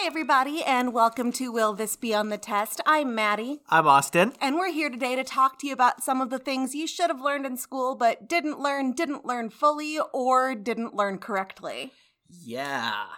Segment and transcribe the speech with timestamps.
[0.00, 2.80] Hi, everybody, and welcome to Will This Be on the Test?
[2.86, 4.32] I'm Maddie, I'm Austin.
[4.40, 7.10] and we're here today to talk to you about some of the things you should
[7.10, 11.92] have learned in school but didn't learn, didn't learn fully, or didn't learn correctly.
[12.30, 13.08] Yeah.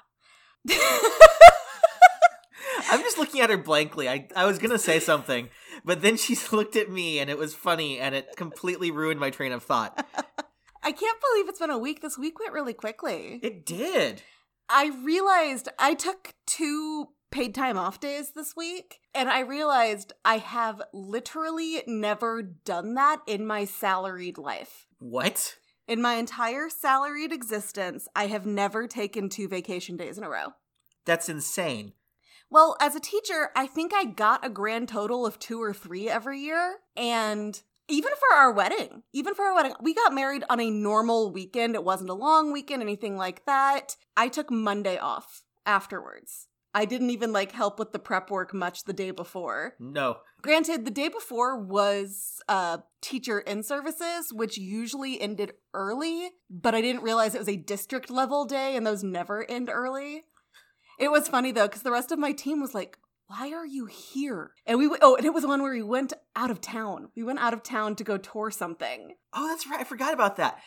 [2.91, 4.09] I'm just looking at her blankly.
[4.09, 5.51] I, I was gonna say something,
[5.85, 9.31] but then she looked at me and it was funny and it completely ruined my
[9.31, 10.05] train of thought.
[10.83, 12.03] I can't believe it's been a week.
[12.03, 13.39] This week went really quickly.
[13.41, 14.25] It did.
[14.73, 20.39] I realized I took two paid time off days this week, and I realized I
[20.39, 24.87] have literally never done that in my salaried life.
[24.99, 25.57] What?
[25.87, 30.55] In my entire salaried existence, I have never taken two vacation days in a row.
[31.05, 31.93] That's insane.
[32.49, 36.09] Well, as a teacher, I think I got a grand total of two or three
[36.09, 36.77] every year.
[36.97, 41.33] And even for our wedding, even for our wedding, we got married on a normal
[41.33, 41.75] weekend.
[41.75, 43.97] It wasn't a long weekend, anything like that.
[44.17, 46.49] I took Monday off afterwards.
[46.75, 49.75] I didn't even like help with the prep work much the day before.
[49.79, 50.19] No.
[50.41, 56.81] Granted, the day before was uh teacher in services, which usually ended early, but I
[56.81, 60.25] didn't realize it was a district level day and those never end early.
[60.99, 62.97] It was funny though, because the rest of my team was like,
[63.33, 64.53] why are you here?
[64.67, 67.09] And we oh, and it was one where we went out of town.
[67.17, 69.15] We went out of town to go tour something.
[69.33, 69.81] Oh, that's right.
[69.81, 70.59] I forgot about that.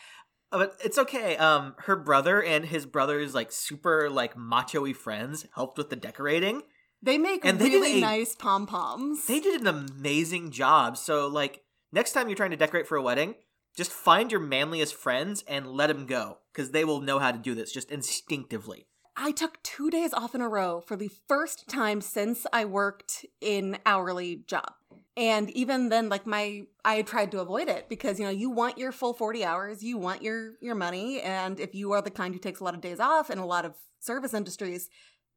[0.50, 1.36] Uh, But it's okay.
[1.36, 6.62] Um, her brother and his brother's like super like macho-y friends helped with the decorating.
[7.02, 9.26] They make And they did really a- nice pom poms.
[9.26, 10.96] They did an amazing job.
[10.96, 13.34] So like next time you're trying to decorate for a wedding,
[13.76, 17.38] just find your manliest friends and let them go because they will know how to
[17.38, 18.88] do this just instinctively.
[19.16, 23.24] I took two days off in a row for the first time since I worked
[23.40, 24.72] in hourly job.
[25.16, 28.76] And even then, like my, I tried to avoid it because you know you want
[28.76, 32.34] your full forty hours, you want your your money, and if you are the kind
[32.34, 34.90] who takes a lot of days off in a lot of service industries,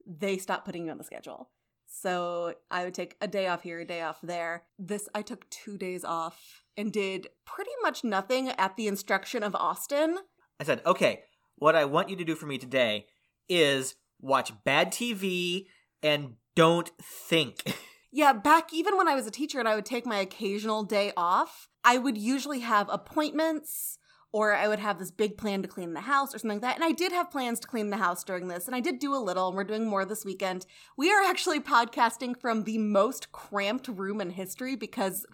[0.05, 1.49] they stop putting you on the schedule.
[1.87, 4.63] So I would take a day off here, a day off there.
[4.77, 9.55] This I took two days off and did pretty much nothing at the instruction of
[9.55, 10.17] Austin.
[10.59, 11.23] I said, okay,
[11.55, 13.05] what I want you to do for me today
[13.49, 15.65] is watch bad TV
[16.01, 17.61] and don't think.
[18.11, 21.13] Yeah, back even when I was a teacher and I would take my occasional day
[21.15, 23.99] off, I would usually have appointments
[24.31, 26.75] or I would have this big plan to clean the house or something like that.
[26.75, 29.13] And I did have plans to clean the house during this, and I did do
[29.13, 30.65] a little, and we're doing more this weekend.
[30.97, 35.25] We are actually podcasting from the most cramped room in history because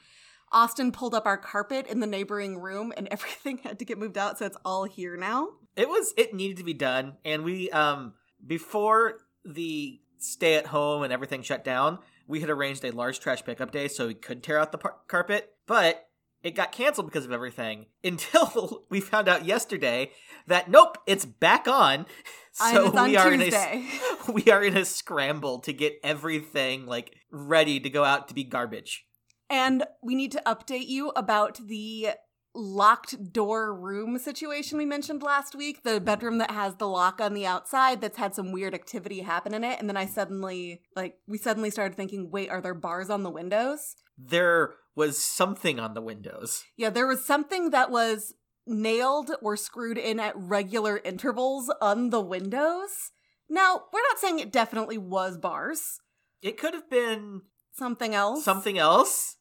[0.51, 4.17] Austin pulled up our carpet in the neighboring room and everything had to get moved
[4.17, 5.49] out, so it's all here now.
[5.75, 7.17] It was it needed to be done.
[7.23, 8.13] And we um
[8.45, 13.43] before the stay at home and everything shut down we had arranged a large trash
[13.43, 15.53] pickup day so we could tear out the par- carpet.
[15.67, 16.07] But
[16.43, 20.11] it got canceled because of everything until we found out yesterday
[20.47, 22.05] that nope it's back on.
[22.57, 23.85] So on we are in a
[24.31, 28.45] we are in a scramble to get everything like ready to go out to be
[28.45, 29.05] garbage.
[29.49, 32.11] And we need to update you about the
[32.55, 35.83] locked door room situation we mentioned last week.
[35.83, 39.53] The bedroom that has the lock on the outside that's had some weird activity happen
[39.53, 39.79] in it.
[39.79, 43.29] And then I suddenly, like, we suddenly started thinking, wait, are there bars on the
[43.29, 43.95] windows?
[44.17, 48.33] there was something on the windows Yeah, there was something that was
[48.65, 53.11] nailed or screwed in at regular intervals on the windows.
[53.49, 55.99] Now, we're not saying it definitely was bars.
[56.41, 57.41] it could have been
[57.73, 58.45] Something else.
[58.45, 59.35] something else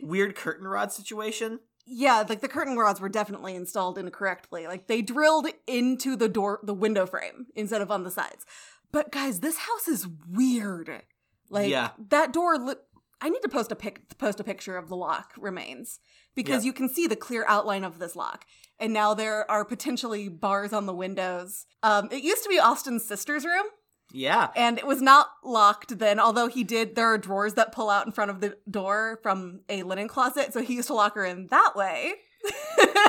[0.00, 1.58] weird curtain rod situation
[1.92, 4.66] Yeah, like the curtain rods were definitely installed incorrectly.
[4.68, 8.46] Like they drilled into the door, the window frame instead of on the sides.
[8.92, 11.02] But guys, this house is weird.
[11.48, 11.90] Like Yeah.
[12.10, 12.56] that door.
[12.58, 12.74] Li-
[13.20, 15.98] I need to post a pic, post a picture of the lock remains
[16.34, 16.68] because Yeah.
[16.68, 18.46] you can see the clear outline of this lock.
[18.78, 21.66] And now there are potentially bars on the windows.
[21.82, 23.66] Um, it used to be Austin's sister's room,
[24.12, 26.18] yeah and it was not locked then.
[26.20, 29.60] Although he did, there are drawers that pull out in front of the door from
[29.68, 32.12] a linen closet, so he used to lock her in that way.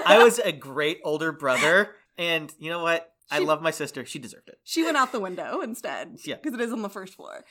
[0.06, 4.20] i was a great older brother and you know what i love my sister she
[4.20, 6.18] deserved it She went out the window instead.
[6.26, 6.36] Yeah.
[6.42, 7.46] Because it is on the first floor.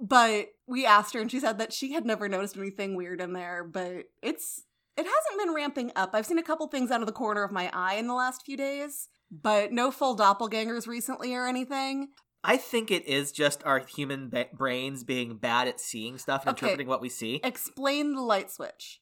[0.00, 3.32] But we asked her and she said that she had never noticed anything weird in
[3.34, 4.62] there, but it's
[4.96, 6.10] it hasn't been ramping up.
[6.12, 8.44] I've seen a couple things out of the corner of my eye in the last
[8.44, 12.08] few days, but no full doppelgangers recently or anything.
[12.44, 16.50] I think it is just our human ba- brains being bad at seeing stuff and
[16.50, 16.66] Okay.
[16.66, 19.00] interpreting what we see Explain the light switch.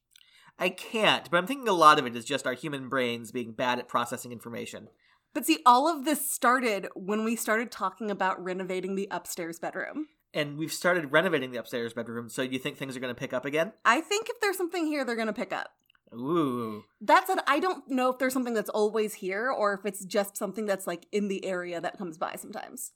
[0.58, 3.52] i can't but i'm thinking a lot of it is just our human brains being
[3.52, 4.88] bad at processing information
[5.34, 10.08] But see, all of this started when we started talking about renovating the upstairs bedroom.
[10.34, 13.32] and we've started renovating the upstairs bedroom so you think things are going to pick
[13.32, 15.70] up again I think if there's something here, they're going to pick up.
[16.14, 20.04] ooh That said, I don't know if there's something that's always here or if it's
[20.04, 22.92] just something that's like in the area that comes by sometimes.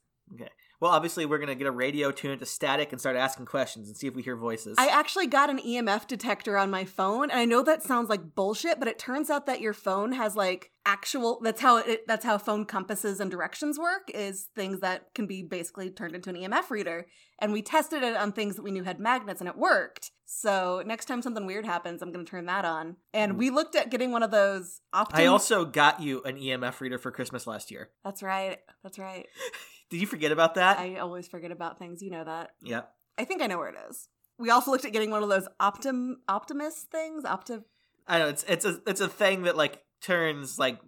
[0.79, 3.95] Well, obviously, we're gonna get a radio tuned to static and start asking questions and
[3.95, 4.75] see if we hear voices.
[4.77, 8.35] I actually got an EMF detector on my phone, and I know that sounds like
[8.35, 11.39] bullshit, but it turns out that your phone has like actual.
[11.41, 12.05] That's how it.
[12.07, 14.11] That's how phone compasses and directions work.
[14.13, 17.07] Is things that can be basically turned into an EMF reader,
[17.39, 20.11] and we tested it on things that we knew had magnets, and it worked.
[20.25, 22.97] So next time something weird happens, I'm gonna turn that on.
[23.13, 23.37] And hmm.
[23.37, 24.81] we looked at getting one of those.
[24.91, 27.91] I also got you an EMF reader for Christmas last year.
[28.03, 28.59] That's right.
[28.83, 29.25] That's right.
[29.89, 30.79] Did you forget about that?
[30.79, 32.01] I always forget about things.
[32.01, 32.51] You know that.
[32.61, 32.81] yeah.
[33.17, 34.09] I think I know where it is.
[34.37, 37.23] We also looked at getting one of those Optim Optimus things.
[37.23, 37.63] Optim.
[38.07, 40.79] I know it's it's a it's a thing that like turns like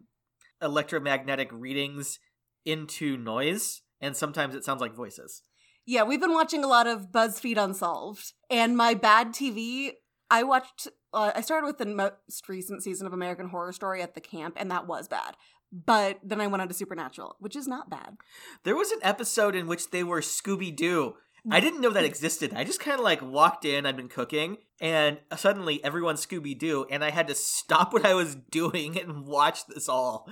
[0.61, 2.19] electromagnetic readings
[2.65, 5.41] into noise, and sometimes it sounds like voices.
[5.85, 9.91] Yeah, we've been watching a lot of BuzzFeed Unsolved, and my bad TV.
[10.29, 10.89] I watched.
[11.13, 14.55] Uh, I started with the most recent season of American Horror Story at the camp,
[14.57, 15.37] and that was bad.
[15.71, 18.17] But then I went on to Supernatural, which is not bad.
[18.63, 21.15] There was an episode in which they were Scooby Doo.
[21.49, 22.07] I didn't know that mm-hmm.
[22.07, 22.53] existed.
[22.55, 26.85] I just kind of like walked in, I'd been cooking, and suddenly everyone's Scooby Doo,
[26.89, 30.29] and I had to stop what I was doing and watch this all.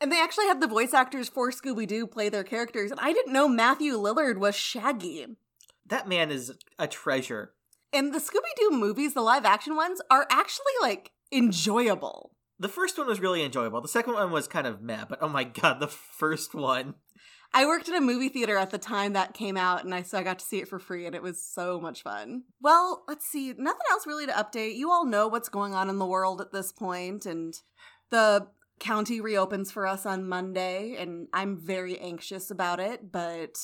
[0.00, 3.12] And they actually had the voice actors for Scooby Doo play their characters, and I
[3.12, 5.26] didn't know Matthew Lillard was Shaggy.
[5.86, 7.52] That man is a treasure.
[7.92, 12.32] And the Scooby Doo movies, the live action ones, are actually like enjoyable.
[12.60, 13.80] The first one was really enjoyable.
[13.80, 16.94] The second one was kind of meh, but oh my god, the first one.
[17.52, 20.18] I worked at a movie theater at the time that came out, and I so
[20.18, 22.44] I got to see it for free, and it was so much fun.
[22.60, 24.76] Well, let's see, nothing else really to update.
[24.76, 27.54] You all know what's going on in the world at this point, and
[28.10, 28.46] the
[28.78, 33.58] county reopens for us on Monday, and I'm very anxious about it, but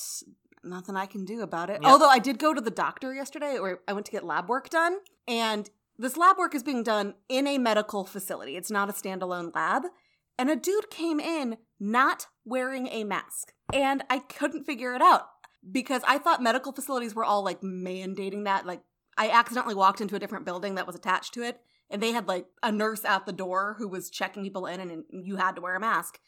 [0.63, 1.79] nothing I can do about it.
[1.81, 1.89] Yeah.
[1.89, 4.69] Although I did go to the doctor yesterday, or I went to get lab work
[4.69, 4.97] done,
[5.27, 8.55] and this lab work is being done in a medical facility.
[8.55, 9.83] It's not a standalone lab.
[10.37, 13.53] And a dude came in not wearing a mask.
[13.73, 15.23] And I couldn't figure it out
[15.69, 18.65] because I thought medical facilities were all like mandating that.
[18.65, 18.81] Like,
[19.17, 21.59] I accidentally walked into a different building that was attached to it,
[21.89, 25.03] and they had like a nurse at the door who was checking people in, and,
[25.11, 26.19] you had to wear a mask.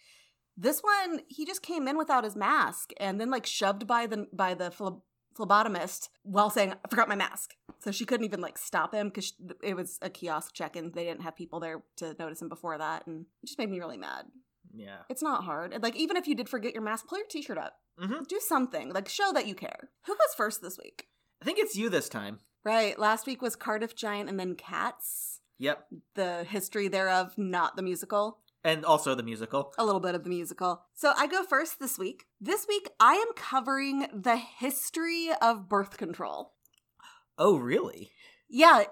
[0.57, 4.27] This one, he just came in without his mask and then like shoved by the
[4.33, 4.71] by the
[5.37, 9.33] phlebotomist while saying, "I forgot my mask." So she couldn't even like stop him because
[9.63, 10.91] it was a kiosk check-in.
[10.91, 13.79] They didn't have people there to notice him before that, and it just made me
[13.79, 14.25] really mad.
[14.73, 14.99] Yeah.
[15.09, 15.81] It's not hard.
[15.81, 17.79] Like even if you did forget your mask, pull your t-shirt up.
[17.97, 18.91] hmm Do something.
[18.93, 19.89] Like show that you care.
[20.05, 21.07] Who goes first this week?
[21.41, 22.39] I think it's you this time.
[22.63, 22.99] Right.
[22.99, 25.39] Last week was Cardiff Giant and then Cats.
[25.57, 25.87] Yep.
[26.15, 28.39] The history thereof, not the musical.
[28.63, 29.73] And also the musical.
[29.77, 30.83] A little bit of the musical.
[30.93, 32.25] So I go first this week.
[32.41, 36.53] This week I am covering the history of birth control.
[37.37, 38.11] Oh, really?
[38.49, 38.83] Yeah,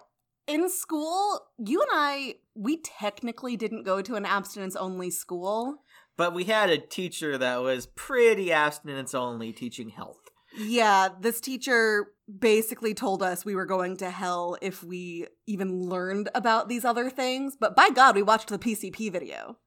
[0.48, 5.84] in school, you and I, we technically didn't go to an abstinence only school.
[6.16, 10.26] But we had a teacher that was pretty abstinence only teaching health.
[10.57, 12.07] Yeah, this teacher
[12.39, 17.09] basically told us we were going to hell if we even learned about these other
[17.09, 17.56] things.
[17.59, 19.57] But by God, we watched the PCP video.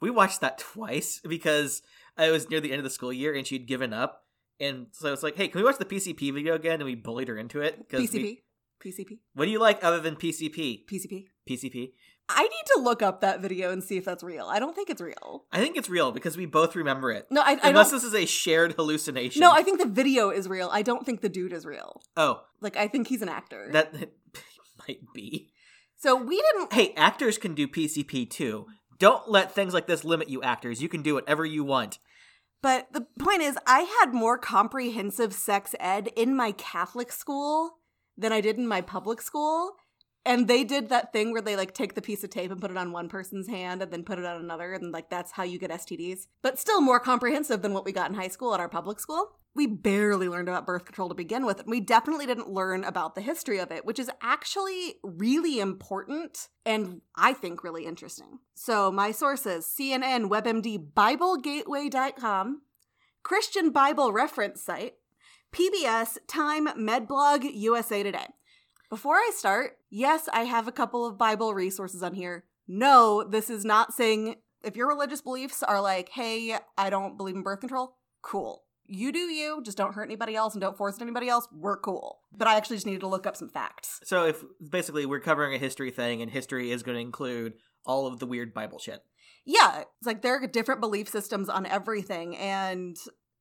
[0.00, 1.82] We watched that twice because
[2.18, 4.22] it was near the end of the school year and she'd given up.
[4.58, 6.74] And so it's like, hey, can we watch the PCP video again?
[6.74, 7.88] And we bullied her into it.
[7.88, 8.12] PCP.
[8.14, 8.42] we-
[8.84, 9.18] PCP.
[9.34, 10.86] what do you like other than PCP?
[10.86, 11.24] PCP.
[11.48, 11.92] PCP.
[12.28, 14.46] I need to look up that video and see if that's real.
[14.46, 15.44] I don't think it's real.
[15.52, 17.26] I think it's real because we both remember it.
[17.30, 17.98] No, I, I Unless don't.
[17.98, 19.40] this is a shared hallucination.
[19.40, 20.68] No, I think the video is real.
[20.72, 22.02] I don't think the dude is real.
[22.16, 23.68] Oh, Like, I think he's an actor.
[23.72, 23.94] that
[24.88, 25.50] might be.
[25.96, 26.72] so we didn't.
[26.72, 28.66] Hey, actors can do PCP too.
[28.98, 30.82] Don't let things like this limit you, actors.
[30.82, 31.98] You can do whatever you want.
[32.62, 37.78] But the point is, I had more comprehensive sex ed in my Catholic school
[38.16, 39.72] than I did in my public school.
[40.26, 42.72] And they did that thing where they like take the piece of tape and put
[42.72, 45.44] it on one person's hand and then put it on another, and like that's how
[45.44, 46.26] you get STDs.
[46.42, 49.38] But still more comprehensive than what we got in high school at our public school.
[49.54, 53.14] We barely learned about birth control to begin with, and we definitely didn't learn about
[53.14, 58.40] the history of it, which is actually really important and I think really interesting.
[58.54, 62.62] So, my sources CNN, WebMD, BibleGateway.com,
[63.22, 64.94] Christian Bible Reference Site,
[65.52, 68.26] PBS, Time, MedBlog, USA Today.
[68.88, 72.44] Before I start, yes, I have a couple of Bible resources on here.
[72.68, 77.34] No, this is not saying if your religious beliefs are like, hey, I don't believe
[77.34, 78.64] in birth control, cool.
[78.88, 81.48] You do you, just don't hurt anybody else and don't force it on anybody else,
[81.50, 82.20] we're cool.
[82.30, 84.00] But I actually just needed to look up some facts.
[84.04, 88.06] So if basically we're covering a history thing, and history is going to include all
[88.06, 89.00] of the weird Bible shit.
[89.46, 92.96] Yeah, it's like there are different belief systems on everything, and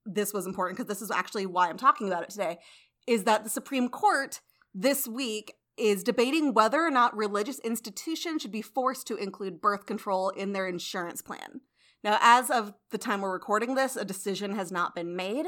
[0.06, 2.60] this was important because this is actually why I'm talking about it today.
[3.08, 4.40] Is that the Supreme Court
[4.74, 9.86] this week is debating whether or not religious institutions should be forced to include birth
[9.86, 11.62] control in their insurance plan.
[12.04, 15.48] Now, as of the time we're recording this, a decision has not been made.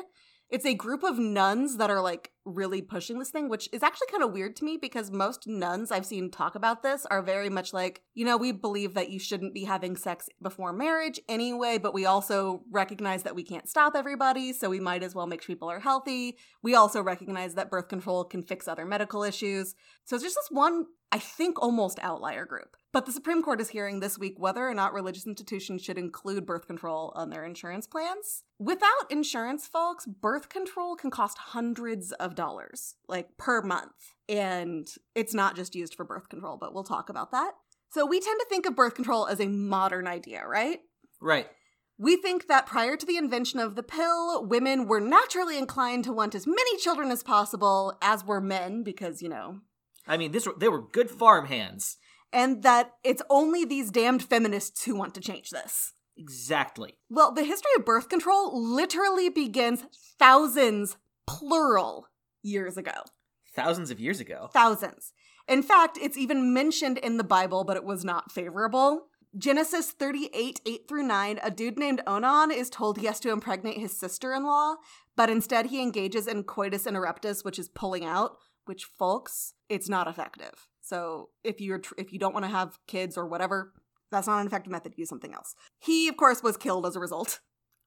[0.50, 4.08] It's a group of nuns that are like really pushing this thing, which is actually
[4.08, 7.50] kind of weird to me because most nuns I've seen talk about this are very
[7.50, 11.78] much like, you know, we believe that you shouldn't be having sex before marriage anyway,
[11.78, 15.42] but we also recognize that we can't stop everybody, so we might as well make
[15.42, 16.38] sure people are healthy.
[16.64, 19.76] We also recognize that birth control can fix other medical issues.
[20.06, 22.78] So it's just this one, I think, almost outlier group.
[22.94, 26.46] But the Supreme Court is hearing this week whether or not religious institutions should include
[26.46, 28.44] birth control on their insurance plans.
[28.58, 33.92] Without insurance, folks, birth control can cost hundreds of dollars, like per month.
[34.30, 37.52] And it's not just used for birth control, but we'll talk about that.
[37.92, 40.80] So we tend to think of birth control as a modern idea, right?
[41.22, 41.48] Right.
[41.98, 46.14] We think that prior to the invention of the pill, women were naturally inclined to
[46.14, 49.62] want as many children as possible, as were men, because, you know,
[50.08, 51.98] I mean, this they were good farm hands.
[52.34, 55.94] and that it's only these damned feminists who want to change this.
[56.18, 56.98] Exactly.
[57.10, 59.84] Well, the history of birth control literally begins
[60.20, 62.08] thousands, plural,
[62.48, 63.04] years ago.
[63.54, 64.50] Thousands of years ago.
[64.54, 65.14] Thousands.
[65.48, 69.08] In fact, it's even mentioned in the Bible, but it was not favorable.
[69.38, 73.78] Genesis 38, 8 through 9, a dude named Onan is told he has to impregnate
[73.78, 74.76] his sister in law,
[75.16, 80.08] but instead he engages in coitus interruptus, which is pulling out, which, folks, it's not
[80.08, 80.68] effective.
[80.82, 83.74] So if you're tr- if you don't want to have kids or whatever,
[84.12, 84.94] that's not an effective method.
[84.96, 85.54] Use something else.
[85.80, 87.40] He, of course, was killed as a result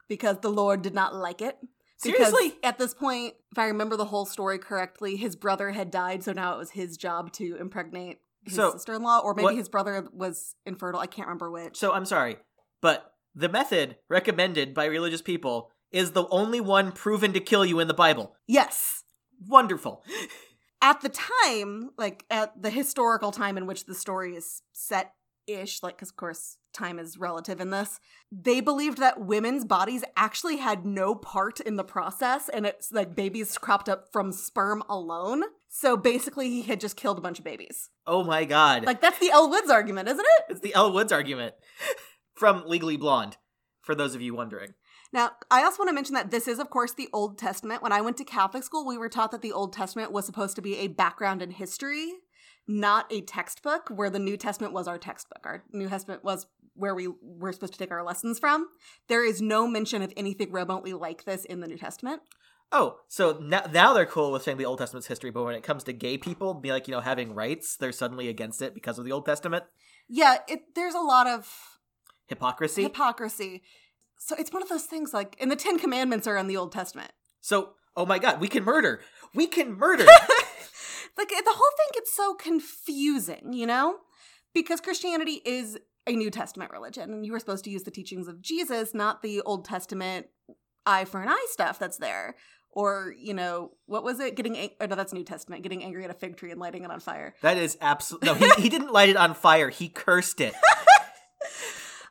[0.09, 1.57] because the Lord did not like it.
[2.02, 2.54] Seriously?
[2.62, 6.33] at this point, if I remember the whole story correctly, his brother had died, so
[6.33, 10.09] now it was his job to impregnate his So, sister-in-law, or maybe what- his brother
[10.12, 11.00] was infertile.
[11.00, 11.76] I can't remember which.
[11.76, 12.38] So I'm sorry,
[12.80, 17.80] but the method recommended by religious people is the only one proven to kill you
[17.80, 18.35] in the Bible.
[18.47, 19.04] yes,
[19.49, 20.04] Wonderful.
[20.83, 25.14] at the time, like at the historical time in which the story is set
[25.54, 30.04] ish, like, because of course time is relative in this, they believed that women's bodies
[30.16, 34.83] actually had no part in the process and it's like babies cropped up from sperm
[34.88, 35.42] alone.
[35.69, 37.90] So basically, he had just killed a bunch of babies.
[38.07, 38.85] Oh my god.
[38.85, 40.45] Like, that's the Elle Woods argument, isn't it?
[40.50, 41.54] it's the Elle Woods argument
[42.35, 43.37] from Legally Blonde,
[43.80, 44.75] for those of you wondering.
[45.12, 47.83] Now, I also want to mention that this is, of course, the Old Testament.
[47.83, 50.54] When I went to Catholic school, we were taught that the Old Testament was supposed
[50.57, 52.12] to be a background in history,
[52.69, 55.40] not a textbook, where the New Testament was our textbook.
[55.45, 58.69] Our New Testament was where we were supposed to take our lessons from.
[59.09, 62.23] There is no mention of anything remotely like this in the New Testament.
[62.73, 65.64] Oh, so now, now they're cool with saying the Old Testament's history, but when it
[65.64, 68.99] comes to gay people, be like, you know, having rights, they're suddenly against it because
[68.99, 69.64] of the Old Testament.
[70.09, 71.52] Yeah, it, there's a lot of
[72.29, 72.85] Hypocrisy.
[72.85, 73.62] hypocrisy.
[74.19, 76.71] So it's one of those things like, and the Ten Commandments are in the Old
[76.73, 77.11] Testament.
[77.40, 79.00] so, oh my god, we can murder.
[79.35, 80.07] We can murder.
[81.21, 83.99] like the whole thing gets so confusing, you know?
[84.55, 88.27] Because Christianity is a New Testament religion, and you were supposed to use the teachings
[88.27, 90.27] of Jesus, not the Old Testament
[90.87, 92.37] eye for an eye stuff that's there.
[92.73, 94.37] Or, you know, what was it?
[94.37, 96.85] Getting, ang- oh, no, that's New Testament, getting angry at a fig tree and lighting
[96.85, 97.35] it on fire.
[97.43, 98.35] that is absolutely no.
[98.35, 99.71] He, he didn't light it on fire.
[99.71, 100.55] He cursed it.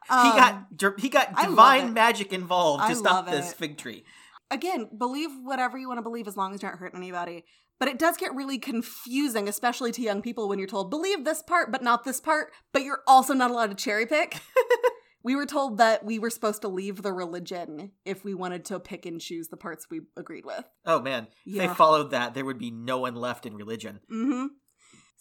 [0.10, 0.66] Um, he got
[1.00, 4.04] he got divine magic involved to I stop this fig tree.
[4.52, 7.46] again, believe whatever you want to believe as long as you're not hurting anybody.
[7.80, 11.42] But it does get really confusing, especially to young people, when you're told, believe this
[11.42, 14.38] part, but not this part, but you're also not allowed to cherry pick.
[15.24, 18.80] we were told that we were supposed to leave the religion if we wanted to
[18.80, 20.66] pick and choose the parts we agreed with.
[20.86, 24.02] Oh man, if they followed that, there would be no one left in religion.
[24.12, 24.48] Mm-hmm.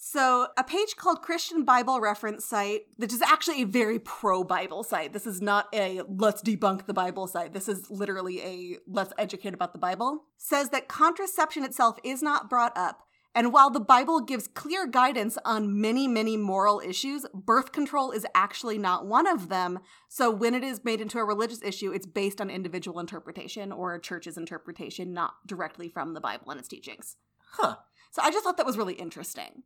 [0.00, 4.84] So, a page called Christian Bible Reference Site, which is actually a very pro Bible
[4.84, 5.12] site.
[5.12, 7.52] This is not a let's debunk the Bible site.
[7.52, 10.22] This is literally a let's educate about the Bible.
[10.36, 13.08] Says that contraception itself is not brought up.
[13.34, 18.24] And while the Bible gives clear guidance on many, many moral issues, birth control is
[18.36, 19.80] actually not one of them.
[20.08, 23.96] So, when it is made into a religious issue, it's based on individual interpretation or
[23.96, 27.16] a church's interpretation, not directly from the Bible and its teachings.
[27.54, 27.78] Huh.
[28.10, 29.64] So I just thought that was really interesting.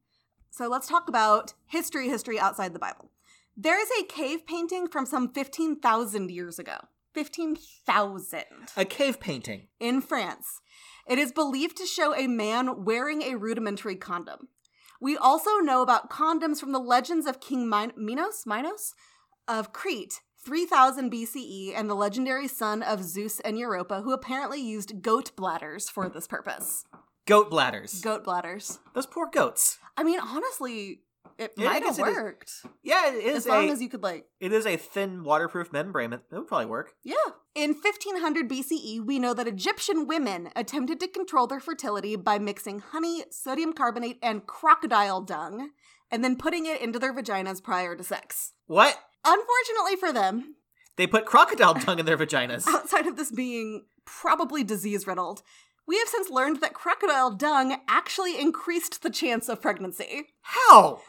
[0.53, 3.11] So let's talk about history, history outside the Bible.
[3.57, 6.77] There is a cave painting from some 15,000 years ago.
[7.15, 8.43] 15,000
[8.77, 9.69] A cave painting.
[9.81, 10.61] in France.
[11.09, 14.49] It is believed to show a man wearing a rudimentary condom.
[15.01, 18.95] We also know about condoms from the legends of King Min- Minos, Minos
[19.49, 25.01] of Crete, 3000 BCE, and the legendary son of Zeus and Europa, who apparently used
[25.01, 26.85] goat bladders for this purpose.
[27.27, 28.01] Goat bladders.
[28.01, 28.79] Goat bladders.
[28.95, 29.79] Those poor goats.
[29.97, 31.03] I mean, honestly,
[31.39, 32.53] it Yeah, might have guess it is- worked
[32.83, 34.27] Yeah, it is as long a as you could like.
[34.41, 36.13] it is a thin waterproof membrane.
[36.13, 36.95] It would probably work.
[37.03, 37.15] Yeah.
[37.55, 42.81] In 1500 BCE, we know that Egyptian women attempted to control their fertility by mixing
[42.81, 45.71] honey, sodium carbonate, and crocodile dung,
[46.11, 48.53] and then putting it into their vaginas prior to sex.
[48.67, 48.99] What?
[49.25, 50.57] Unfortunately for them,
[50.97, 52.67] They put crocodile dung in their vaginas.
[52.69, 55.43] outside of this being probably disease riddled,
[55.87, 60.29] we have since learned that crocodile dung actually increased the chance of pregnancy.
[60.43, 61.01] How?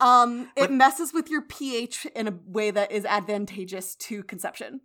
[0.00, 4.82] Um, it But- messes with your pH in a way that is advantageous to conception.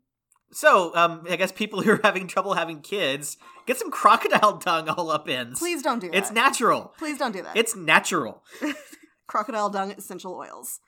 [0.52, 4.88] So, um, I guess people who are having trouble having kids get some crocodile dung
[4.90, 5.54] all up in.
[5.54, 6.16] Please don't do that.
[6.18, 6.94] It's natural.
[6.98, 7.56] Please don't do that.
[7.58, 8.44] It's natural.
[9.28, 10.80] crocodile dung essential oils.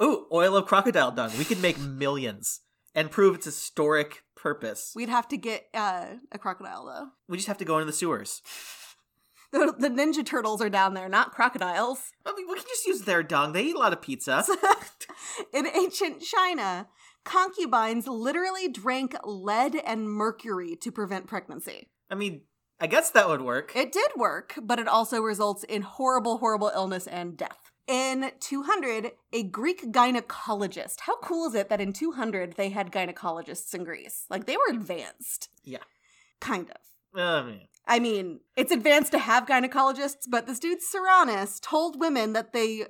[0.00, 1.30] Ooh, oil of crocodile dung.
[1.38, 2.60] We could make millions
[2.94, 4.92] and prove its historic purpose.
[4.94, 7.08] We'd have to get uh, a crocodile though.
[7.28, 8.42] We just have to go into the sewers.
[9.52, 12.12] The, the Ninja Turtles are down there, not crocodiles.
[12.24, 13.52] I mean, we can just use their dung.
[13.52, 14.42] They eat a lot of pizza.
[15.52, 16.88] In ancient China,
[17.22, 21.90] concubines literally drank lead and mercury to prevent pregnancy.
[22.10, 22.44] I mean,
[22.80, 23.76] I guess that would work.
[23.76, 27.61] It did work, but it also results in horrible, horrible illness and death.
[27.88, 31.00] In 200, a Greek gynecologist.
[31.00, 34.24] How cool is it that in 200 they had gynecologists in Greece?
[34.30, 35.48] Like they were advanced.
[35.64, 35.78] Yeah.
[36.40, 36.76] Kind of.
[37.14, 37.60] Oh, man.
[37.86, 42.84] I mean, it's advanced to have gynecologists, but this dude Soranus told women that they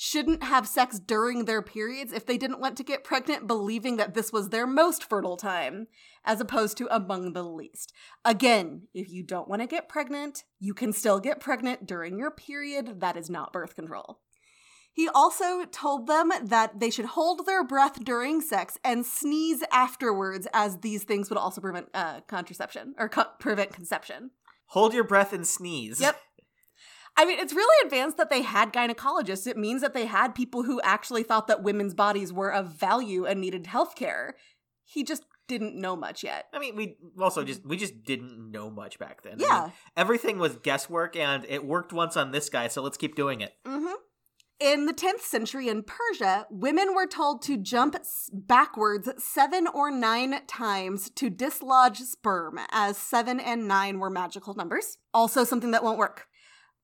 [0.00, 4.14] shouldn't have sex during their periods if they didn't want to get pregnant, believing that
[4.14, 5.88] this was their most fertile time,
[6.24, 7.92] as opposed to among the least.
[8.24, 12.30] Again, if you don't want to get pregnant, you can still get pregnant during your
[12.30, 13.00] period.
[13.00, 14.20] That is not birth control.
[14.98, 20.48] He also told them that they should hold their breath during sex and sneeze afterwards,
[20.52, 24.32] as these things would also prevent uh, contraception or co- prevent conception.
[24.70, 26.00] Hold your breath and sneeze.
[26.00, 26.18] Yep.
[27.16, 29.46] I mean, it's really advanced that they had gynecologists.
[29.46, 33.24] It means that they had people who actually thought that women's bodies were of value
[33.24, 34.34] and needed health care.
[34.84, 36.46] He just didn't know much yet.
[36.52, 39.34] I mean, we also just we just didn't know much back then.
[39.34, 39.70] I mean, Yeah.
[39.96, 43.52] everything was guesswork, and it worked once on this guy, so let's keep doing it.
[43.64, 43.94] Mm hmm
[44.60, 47.96] In the 10th century in Persia, women were told to jump
[48.32, 54.98] backwards seven or nine times to dislodge sperm, as seven and nine were magical numbers.
[55.14, 56.26] Also, something that won't work.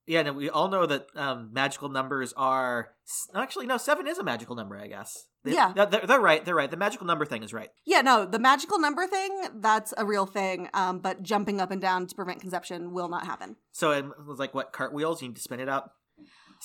[0.07, 2.91] Yeah, no, we all know that um, magical numbers are
[3.33, 4.77] actually no seven is a magical number.
[4.77, 5.25] I guess.
[5.43, 6.43] They, yeah, they're, they're right.
[6.43, 6.71] They're right.
[6.71, 7.69] The magical number thing is right.
[7.85, 11.79] Yeah, no, the magical number thing, that's a real thing, um, but jumping up and
[11.79, 13.55] down to prevent conception will not happen.
[13.71, 15.21] So it was like what cartwheels?
[15.21, 15.91] You need to spin it out.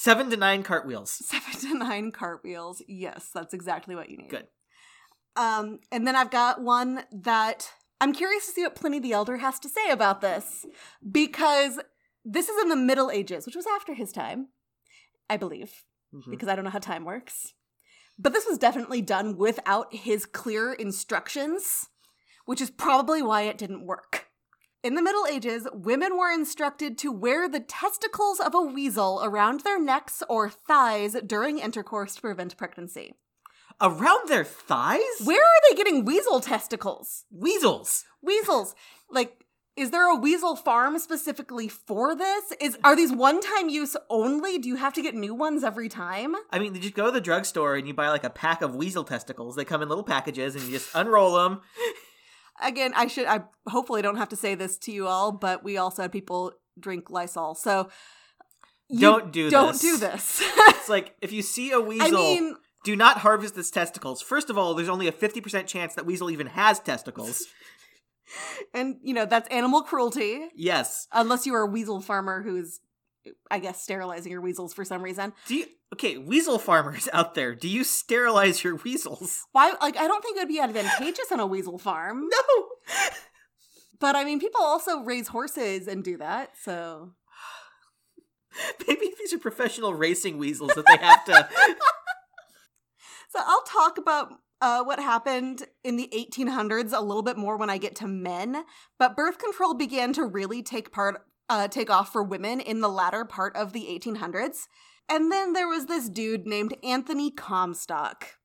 [0.00, 1.10] Seven to nine cartwheels.
[1.10, 2.80] Seven to nine cartwheels.
[2.88, 4.30] Yes, that's exactly what you need.
[4.30, 4.46] Good.
[5.36, 9.36] Um, and then I've got one that I'm curious to see what Pliny the Elder
[9.36, 10.64] has to say about this
[11.12, 11.78] because
[12.24, 14.48] this is in the Middle Ages, which was after his time,
[15.28, 15.84] I believe,
[16.14, 16.30] Mhm.
[16.30, 17.52] because I don't know how time works.
[18.18, 21.90] But this was definitely done without his clear instructions,
[22.46, 24.29] which is probably why it didn't work.
[24.82, 29.60] In the Middle Ages, women were instructed to wear the testicles of a weasel around
[29.60, 33.12] their necks or thighs during intercourse to prevent pregnancy.
[33.82, 35.02] Around their thighs?
[35.22, 37.26] Where are they getting weasel testicles?
[37.30, 38.06] Weasels.
[38.22, 38.74] Weasels.
[39.10, 39.44] Like,
[39.76, 42.54] is there a weasel farm specifically for this?
[42.58, 44.56] Is are these one-time use only?
[44.56, 46.34] Do you have to get new ones every time?
[46.50, 48.74] I mean, you just go to the drugstore and you buy like a pack of
[48.74, 49.56] weasel testicles.
[49.56, 51.60] They come in little packages and you just unroll them.
[52.62, 55.76] Again, I should I hopefully don't have to say this to you all, but we
[55.76, 57.54] also had people drink Lysol.
[57.54, 57.88] So
[58.98, 59.80] Don't do don't this.
[59.80, 60.42] do this.
[60.80, 64.22] It's like if you see a weasel, I mean, do not harvest its testicles.
[64.22, 67.44] First of all, there's only a 50% chance that weasel even has testicles.
[68.74, 70.48] and you know, that's animal cruelty.
[70.54, 71.06] Yes.
[71.12, 72.80] Unless you are a weasel farmer who's
[73.50, 75.32] I guess sterilizing your weasels for some reason.
[75.46, 79.46] Do you Okay, weasel farmers out there, do you sterilize your weasels?
[79.52, 82.28] Why like I don't think it would be advantageous on a weasel farm.
[82.48, 82.66] No.
[84.00, 86.52] But I mean, people also raise horses and do that.
[86.62, 87.12] So
[88.88, 91.48] Maybe these are professional racing weasels that they have to
[93.30, 97.70] So I'll talk about uh, what happened in the 1800s a little bit more when
[97.70, 98.64] I get to men.
[98.98, 102.88] But birth control began to really take part, uh, take off for women in the
[102.88, 104.68] latter part of the 1800s.
[105.08, 108.36] And then there was this dude named Anthony Comstock.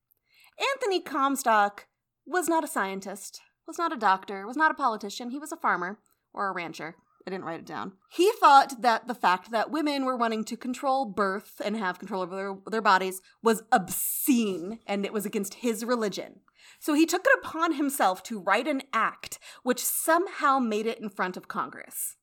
[0.74, 1.86] Anthony Comstock
[2.26, 5.30] was not a scientist, was not a doctor, was not a politician.
[5.30, 6.00] He was a farmer
[6.34, 6.96] or a rancher.
[7.24, 7.92] I didn't write it down.
[8.10, 12.22] He thought that the fact that women were wanting to control birth and have control
[12.22, 16.40] over their, their bodies was obscene and it was against his religion.
[16.80, 21.08] So he took it upon himself to write an act which somehow made it in
[21.08, 22.16] front of Congress.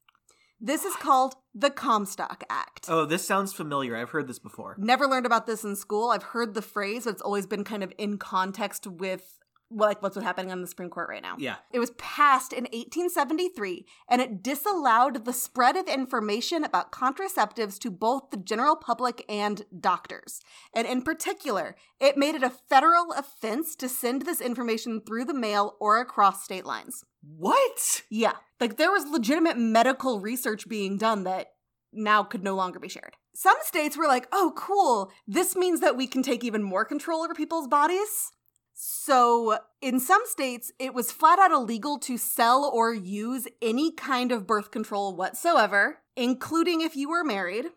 [0.66, 2.86] This is called the Comstock Act.
[2.88, 3.98] Oh, this sounds familiar.
[3.98, 4.78] I've heard this before.
[4.80, 6.12] Never learned about this in school.
[6.12, 9.40] I've heard the phrase, but it's always been kind of in context with
[9.76, 11.36] like what's happening on the Supreme Court right now.
[11.38, 11.56] Yeah.
[11.72, 17.92] It was passed in 1873 and it disallowed the spread of information about contraceptives to
[17.92, 20.42] both the general public and doctors.
[20.74, 25.34] And in particular, it made it a federal offense to send this information through the
[25.34, 27.04] mail or across state lines.
[27.22, 28.04] What?
[28.10, 28.34] Yeah.
[28.60, 31.48] Like there was legitimate medical research being done that
[31.92, 33.16] now could no longer be shared.
[33.36, 35.12] Some states were like, oh, cool.
[35.28, 38.32] This means that we can take even more control over people's bodies.
[38.74, 44.32] So, in some states, it was flat out illegal to sell or use any kind
[44.32, 47.68] of birth control whatsoever, including if you were married,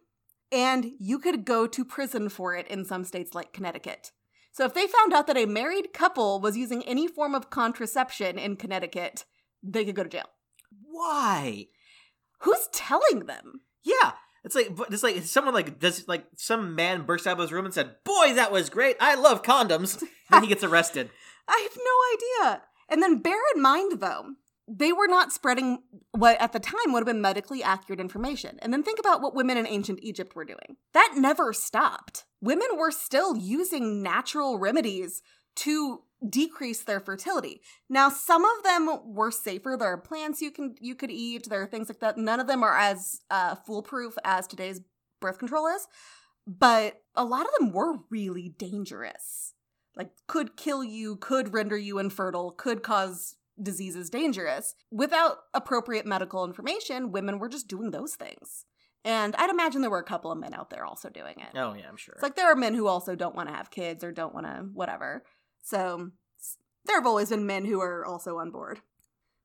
[0.50, 4.12] and you could go to prison for it in some states like Connecticut.
[4.52, 8.38] So, if they found out that a married couple was using any form of contraception
[8.38, 9.26] in Connecticut,
[9.62, 10.30] they could go to jail.
[10.82, 11.66] Why?
[12.40, 13.60] Who's telling them?
[13.82, 14.12] Yeah.
[14.46, 17.64] It's like it's like someone like does like some man burst out of his room
[17.64, 18.96] and said, "Boy, that was great!
[19.00, 21.10] I love condoms." then he gets arrested.
[21.48, 22.62] I have no idea.
[22.88, 24.34] And then bear in mind, though,
[24.68, 25.82] they were not spreading
[26.12, 28.60] what at the time would have been medically accurate information.
[28.62, 30.76] And then think about what women in ancient Egypt were doing.
[30.94, 32.24] That never stopped.
[32.40, 35.22] Women were still using natural remedies
[35.56, 37.60] to decrease their fertility.
[37.88, 39.76] Now, some of them were safer.
[39.78, 41.48] There are plants you can you could eat.
[41.48, 42.16] There are things like that.
[42.18, 44.80] None of them are as uh, foolproof as today's
[45.20, 45.86] birth control is,
[46.46, 49.54] but a lot of them were really dangerous.
[49.96, 54.74] Like, could kill you, could render you infertile, could cause diseases dangerous.
[54.90, 58.66] Without appropriate medical information, women were just doing those things.
[59.04, 61.56] And I'd imagine there were a couple of men out there also doing it.
[61.56, 62.14] Oh yeah, I'm sure.
[62.14, 64.46] It's like there are men who also don't want to have kids or don't want
[64.46, 65.22] to whatever.
[65.66, 66.12] So
[66.84, 68.82] there have always been men who are also on board.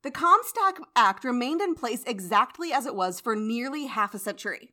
[0.03, 4.71] The Comstock Act remained in place exactly as it was for nearly half a century.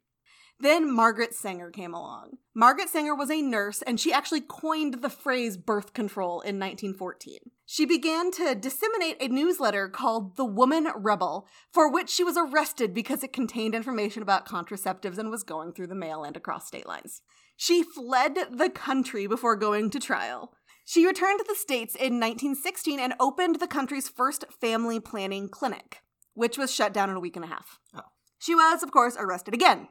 [0.60, 2.36] Then Margaret Sanger came along.
[2.54, 7.38] Margaret Sanger was a nurse and she actually coined the phrase birth control in 1914.
[7.64, 12.92] She began to disseminate a newsletter called The Woman Rebel, for which she was arrested
[12.92, 16.86] because it contained information about contraceptives and was going through the mail and across state
[16.86, 17.22] lines.
[17.56, 20.52] She fled the country before going to trial.
[20.88, 26.00] She returned to the States in 1916 and opened the country's first family planning clinic,
[26.32, 27.78] which was shut down in a week and a half.
[27.94, 28.04] Oh.
[28.38, 29.88] She was, of course, arrested again.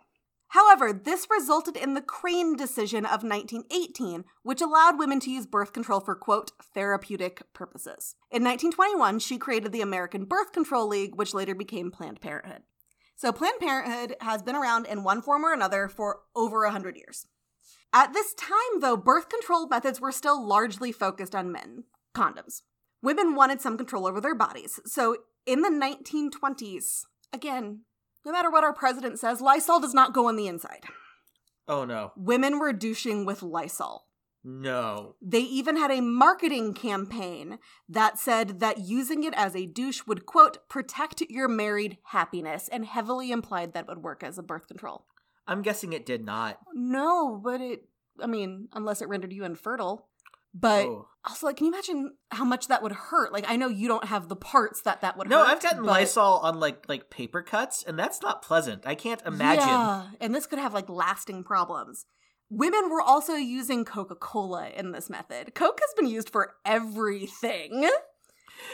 [0.48, 5.72] However, this resulted in the Crane decision of 1918, which allowed women to use birth
[5.72, 8.16] control for, quote, therapeutic purposes.
[8.32, 12.64] In 1921, she created the American Birth Control League, which later became Planned Parenthood.
[13.16, 17.28] So, Planned Parenthood has been around in one form or another for over 100 years.
[17.94, 22.62] At this time, though, birth control methods were still largely focused on men condoms.
[23.02, 24.80] Women wanted some control over their bodies.
[24.86, 27.82] So, in the 1920s, again,
[28.26, 30.84] no matter what our president says, Lysol does not go on the inside.
[31.68, 32.12] Oh no.
[32.16, 34.06] Women were douching with Lysol.
[34.44, 35.16] No.
[35.22, 40.26] They even had a marketing campaign that said that using it as a douche would,
[40.26, 45.06] quote, protect your married happiness, and heavily implied that would work as a birth control.
[45.48, 46.60] I'm guessing it did not.
[46.74, 47.84] No, but it,
[48.22, 50.08] I mean, unless it rendered you infertile.
[50.54, 51.08] But Oh.
[51.28, 53.32] also, like, can you imagine how much that would hurt?
[53.32, 55.30] Like, I know you don't have the parts that that would hurt.
[55.30, 55.52] No, hurt.
[55.58, 58.88] I've gotten but- Lysol on like like paper cuts, and that's not pleasant.
[58.88, 59.68] I can't imagine.
[59.68, 62.06] Yeah, and this could have like lasting problems.
[62.50, 65.54] Women were also using Coca Cola in this method.
[65.54, 67.88] Coke has been used for everything.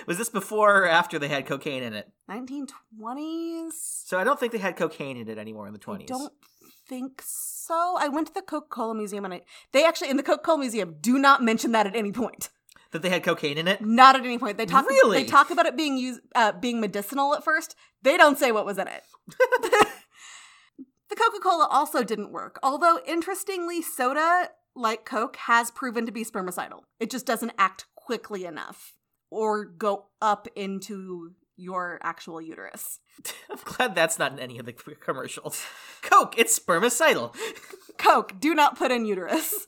[0.08, 2.08] Was this before or after they had cocaine in it?
[2.30, 3.72] 1920s?
[4.06, 6.08] So I don't think they had cocaine in it anymore in the I 20s.
[6.08, 6.34] don't
[6.88, 7.98] think so.
[8.00, 9.42] I went to the Coca Cola Museum and I,
[9.72, 12.50] they actually, in the Coca Cola Museum, do not mention that at any point.
[12.92, 13.82] That they had cocaine in it?
[13.82, 14.58] Not at any point.
[14.58, 14.88] They talk.
[14.88, 15.24] Really?
[15.24, 17.76] They talk about it being used, uh, being medicinal at first.
[18.04, 19.04] They don't say what was in it.
[19.28, 22.60] the Coca Cola also didn't work.
[22.62, 26.82] Although interestingly, soda like Coke has proven to be spermicidal.
[27.00, 28.94] It just doesn't act quickly enough
[29.32, 33.00] or go up into your actual uterus.
[33.50, 35.66] I'm glad that's not in any of the commercials.
[36.02, 37.36] Coke, it's spermicidal.
[37.98, 39.68] Coke, do not put in uterus.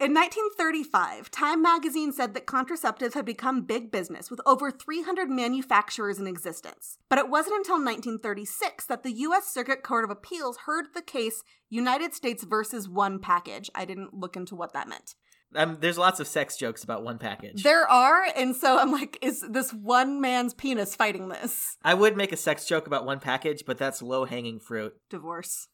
[0.00, 6.18] In 1935, Time magazine said that contraceptives had become big business with over 300 manufacturers
[6.18, 6.98] in existence.
[7.08, 9.46] But it wasn't until 1936 that the U.S.
[9.46, 13.70] Circuit Court of Appeals heard the case United States versus One Package.
[13.72, 15.14] I didn't look into what that meant.
[15.54, 17.62] Um, there's lots of sex jokes about one package.
[17.62, 21.76] There are, and so I'm like, is this one man's penis fighting this?
[21.82, 24.94] I would make a sex joke about one package, but that's low hanging fruit.
[25.10, 25.68] divorce.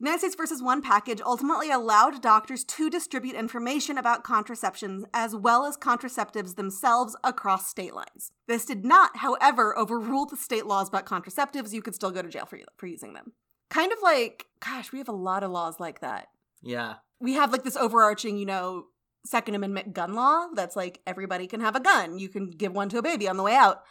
[0.00, 5.66] United States versus One package ultimately allowed doctors to distribute information about contraceptions as well
[5.66, 8.30] as contraceptives themselves across state lines.
[8.46, 11.72] This did not, however, overrule the state laws about contraceptives.
[11.72, 13.32] You could still go to jail for, for using them.
[13.70, 16.28] Kind of like, gosh, we have a lot of laws like that.
[16.62, 16.94] Yeah.
[17.20, 18.84] We have like this overarching, you know,
[19.28, 22.18] Second Amendment gun law that's like everybody can have a gun.
[22.18, 23.82] You can give one to a baby on the way out.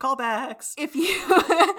[0.00, 0.72] Callbacks.
[0.76, 1.22] If you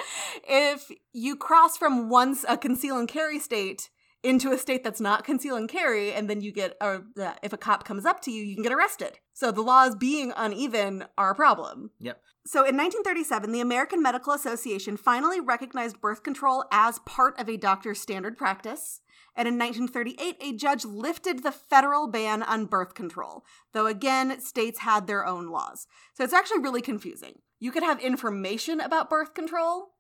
[0.48, 3.90] if you cross from once a conceal and carry state
[4.24, 7.52] into a state that's not conceal and carry, and then you get, or uh, if
[7.52, 9.20] a cop comes up to you, you can get arrested.
[9.34, 11.92] So the laws being uneven are a problem.
[12.00, 12.22] Yep.
[12.46, 17.58] So in 1937, the American Medical Association finally recognized birth control as part of a
[17.58, 19.02] doctor's standard practice.
[19.36, 24.80] And in 1938, a judge lifted the federal ban on birth control, though again, states
[24.80, 25.88] had their own laws.
[26.14, 27.40] So it's actually really confusing.
[27.60, 29.94] You could have information about birth control,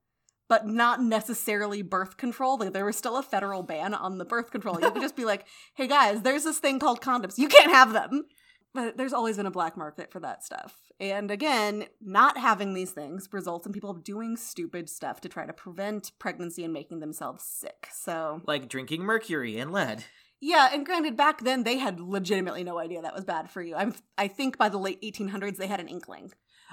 [0.48, 2.58] but not necessarily birth control.
[2.58, 4.80] Like there was still a federal ban on the birth control.
[4.80, 7.38] You could just be like, hey guys, there's this thing called condoms.
[7.38, 8.26] You can't have them.
[8.74, 10.76] But there's always been a black market for that stuff.
[11.12, 15.52] And again, not having these things results in people doing stupid stuff to try to
[15.52, 17.90] prevent pregnancy and making themselves sick.
[17.92, 20.06] So, Like drinking mercury and lead.
[20.40, 23.76] yeah, and granted, back then they had legitimately no idea that was bad for you.
[23.76, 26.32] I'm, I think by the late 1800s they had an inkling.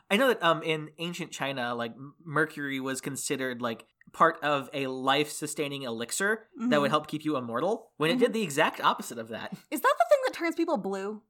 [0.09, 1.93] I know that um in ancient China, like
[2.25, 6.91] mercury was considered like part of a life-sustaining elixir that would Mhm.
[6.91, 7.91] help keep you immortal.
[7.97, 9.53] When it did the exact opposite of that.
[9.71, 11.23] Is that the thing that turns people blue?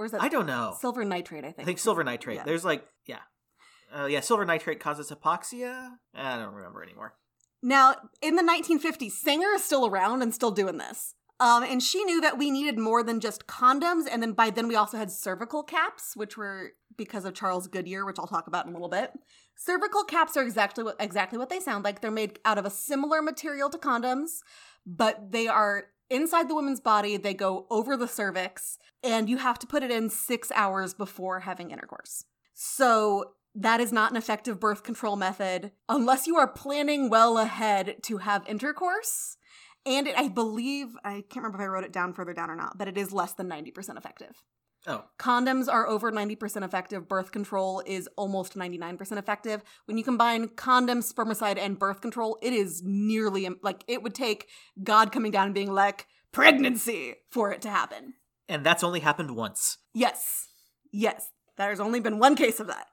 [0.00, 0.74] Or is that I don't know.
[0.80, 1.44] silver nitrate?
[1.44, 1.60] I think.
[1.60, 2.36] I think silver nitrate.
[2.36, 2.44] Yeah.
[2.44, 3.18] There's like yeah,
[3.94, 4.20] uh, yeah.
[4.20, 5.90] Silver nitrate causes hypoxia.
[6.14, 7.16] I don't remember anymore.
[7.62, 11.14] Now, in the 1950s, Sanger is still around and still doing this.
[11.38, 14.04] Um, and she knew that we needed more than just condoms.
[14.10, 18.06] And then by then, we also had cervical caps, which were because of Charles Goodyear,
[18.06, 19.12] which I'll talk about in a little bit.
[19.54, 22.00] Cervical caps are exactly what exactly what they sound like.
[22.00, 24.38] They're made out of a similar material to condoms,
[24.86, 27.16] but they are inside the woman's body.
[27.16, 31.40] They go over the cervix, and you have to put it in six hours before
[31.40, 32.24] having intercourse.
[32.54, 37.96] So that is not an effective birth control method unless you are planning well ahead
[38.02, 39.36] to have intercourse.
[39.86, 42.56] And it, I believe, I can't remember if I wrote it down further down or
[42.56, 44.42] not, but it is less than 90% effective.
[44.86, 47.06] Oh, Condoms are over 90% effective.
[47.06, 49.62] Birth control is almost 99% effective.
[49.84, 54.48] When you combine condoms, spermicide, and birth control, it is nearly like it would take
[54.82, 58.14] God coming down and being like, pregnancy for it to happen.
[58.48, 59.78] and that's only happened once.
[59.94, 60.48] Yes.
[60.92, 61.28] Yes.
[61.56, 62.86] There's only been one case of that.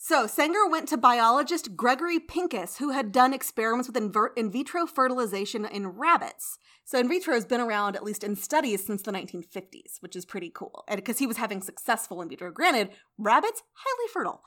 [0.00, 3.96] So, Sanger went to biologist Gregory Pincus, who had done experiments with
[4.36, 6.56] in vitro fertilization in rabbits.
[6.84, 10.24] So, in vitro has been around, at least in studies, since the 1950s, which is
[10.24, 10.84] pretty cool.
[10.86, 14.40] And because he was having successful in vitro, granted, rabbits, highly fertile,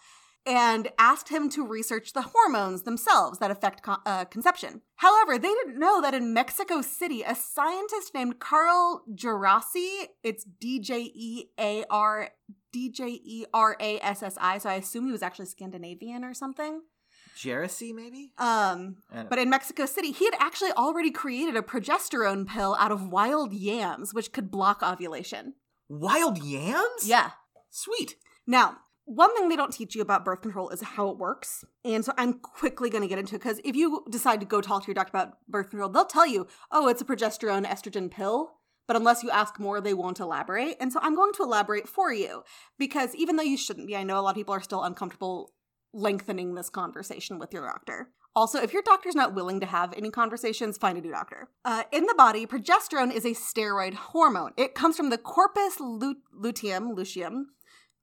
[0.45, 4.81] and asked him to research the hormones themselves that affect con- uh, conception.
[4.95, 10.79] However, they didn't know that in Mexico City, a scientist named Carl Djerassi, it's D
[10.79, 12.29] J E A R
[12.71, 16.23] D J E R A S S I, so I assume he was actually Scandinavian
[16.23, 16.81] or something.
[17.35, 18.33] Jealousy, maybe.
[18.37, 18.97] Um,
[19.29, 23.53] but in Mexico City, he had actually already created a progesterone pill out of wild
[23.53, 25.53] yams, which could block ovulation.
[25.87, 27.05] Wild yams.
[27.05, 27.31] Yeah.
[27.69, 28.15] Sweet.
[28.45, 31.65] Now, one thing they don't teach you about birth control is how it works.
[31.83, 34.61] And so I'm quickly going to get into it because if you decide to go
[34.61, 38.09] talk to your doctor about birth control, they'll tell you, oh, it's a progesterone estrogen
[38.09, 38.53] pill.
[38.87, 40.75] But unless you ask more, they won't elaborate.
[40.79, 42.43] And so I'm going to elaborate for you
[42.77, 45.53] because even though you shouldn't be, I know a lot of people are still uncomfortable
[45.93, 48.09] lengthening this conversation with your doctor.
[48.33, 51.49] Also, if your doctor's not willing to have any conversations, find a new doctor.
[51.65, 54.51] Uh, in the body, progesterone is a steroid hormone.
[54.55, 57.47] It comes from the corpus lu- luteum, luteum,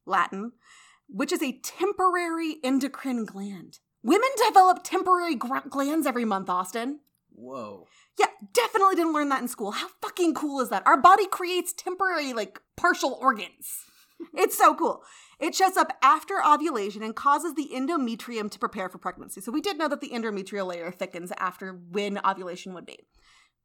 [0.05, 0.53] Latin,
[1.09, 3.81] which is a temporary endocrine gland.
[4.03, 7.01] Women develop temporary gr- glands every month, Austin.
[7.35, 7.87] Whoa.
[8.19, 9.73] Yeah, definitely didn't learn that in school.
[9.73, 10.87] How fucking cool is that?
[10.87, 13.85] Our body creates temporary, like, partial organs.
[14.35, 15.05] It's so cool.
[15.39, 19.41] It shows up after ovulation and causes the endometrium to prepare for pregnancy.
[19.41, 23.07] So we did know that the endometrial layer thickens after when ovulation would be.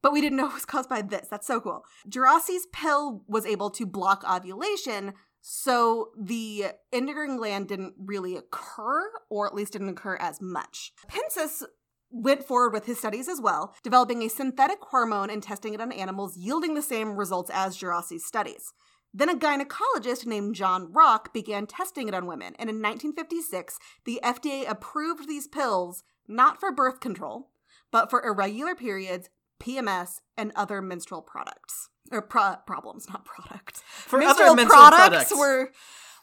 [0.00, 1.26] But we didn't know it was caused by this.
[1.28, 1.84] That's so cool.
[2.08, 5.14] Djerassi's pill was able to block ovulation,
[5.46, 10.90] so the endocrine gland didn't really occur, or at least didn't occur as much.
[11.06, 11.62] Pincus
[12.10, 15.92] went forward with his studies as well, developing a synthetic hormone and testing it on
[15.92, 18.72] animals, yielding the same results as Djerassi's studies.
[19.12, 24.20] Then a gynecologist named John Rock began testing it on women, and in 1956, the
[24.24, 27.50] FDA approved these pills not for birth control,
[27.90, 29.28] but for irregular periods,
[29.60, 31.90] PMS, and other menstrual products.
[32.12, 33.82] Or pro- problems, not products.
[33.86, 35.32] For other menstrual products.
[35.36, 35.72] were.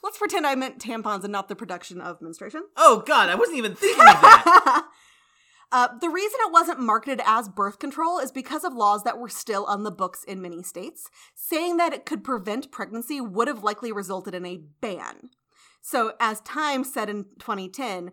[0.04, 2.64] Let's pretend I meant tampons and not the production of menstruation.
[2.76, 4.88] Oh God, I wasn't even thinking of that.
[5.74, 9.30] Uh, the reason it wasn't marketed as birth control is because of laws that were
[9.30, 11.10] still on the books in many states.
[11.34, 15.30] Saying that it could prevent pregnancy would have likely resulted in a ban.
[15.82, 18.12] So, as Time said in 2010,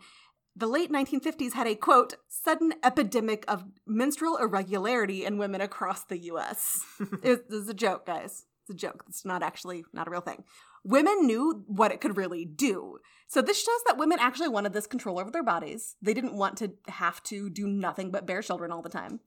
[0.58, 6.18] the late 1950s had a quote, sudden epidemic of menstrual irregularity in women across the
[6.32, 6.84] US.
[7.22, 8.44] it was a joke, guys.
[8.62, 9.04] It's a joke.
[9.08, 10.42] It's not actually not a real thing.
[10.84, 12.98] Women knew what it could really do.
[13.28, 15.96] So this shows that women actually wanted this control over their bodies.
[16.02, 19.20] They didn't want to have to do nothing but bear children all the time.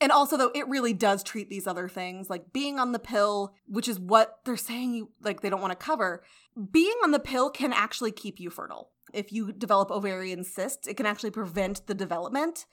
[0.00, 3.54] And also though it really does treat these other things like being on the pill,
[3.66, 6.24] which is what they're saying you like they don't want to cover.
[6.72, 8.90] Being on the pill can actually keep you fertile.
[9.14, 12.66] If you develop ovarian cysts, it can actually prevent the development.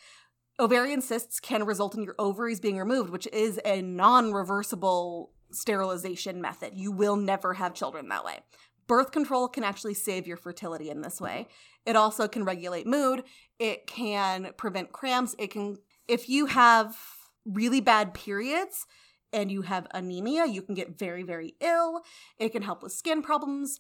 [0.60, 6.74] Ovarian cysts can result in your ovaries being removed, which is a non-reversible sterilization method.
[6.76, 8.40] You will never have children that way.
[8.88, 11.48] Birth control can actually save your fertility in this way.
[11.86, 13.24] It also can regulate mood.
[13.60, 15.36] It can prevent cramps.
[15.40, 15.78] It can,
[16.08, 16.98] if you have
[17.46, 18.86] really bad periods
[19.34, 22.02] and you have anemia, you can get very, very ill.
[22.38, 23.78] It can help with skin problems.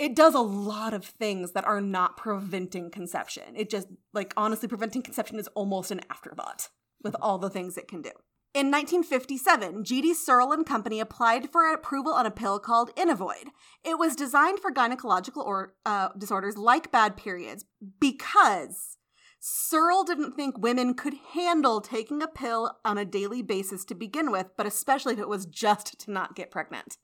[0.00, 3.54] It does a lot of things that are not preventing conception.
[3.54, 6.70] It just, like, honestly, preventing conception is almost an afterthought
[7.04, 8.12] with all the things it can do.
[8.54, 10.14] In 1957, G.D.
[10.14, 13.48] Searle and Company applied for approval on a pill called Enovid.
[13.84, 17.66] It was designed for gynecological or, uh, disorders like bad periods
[18.00, 18.96] because
[19.38, 24.32] Searle didn't think women could handle taking a pill on a daily basis to begin
[24.32, 26.96] with, but especially if it was just to not get pregnant.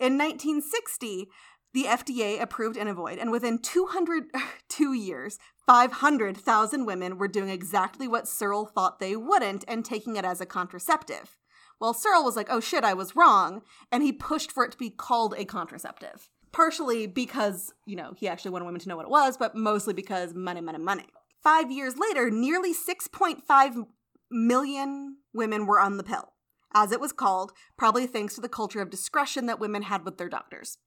[0.00, 1.28] In 1960,
[1.74, 8.64] the FDA approved Enovid, and within 202 years, 500,000 women were doing exactly what Searle
[8.64, 11.36] thought they wouldn't and taking it as a contraceptive.
[11.80, 14.78] Well, Searle was like, oh shit, I was wrong, and he pushed for it to
[14.78, 16.30] be called a contraceptive.
[16.52, 19.92] Partially because, you know, he actually wanted women to know what it was, but mostly
[19.92, 21.06] because money, money, money.
[21.42, 23.86] Five years later, nearly 6.5
[24.30, 26.34] million women were on the pill,
[26.72, 30.18] as it was called, probably thanks to the culture of discretion that women had with
[30.18, 30.78] their doctors.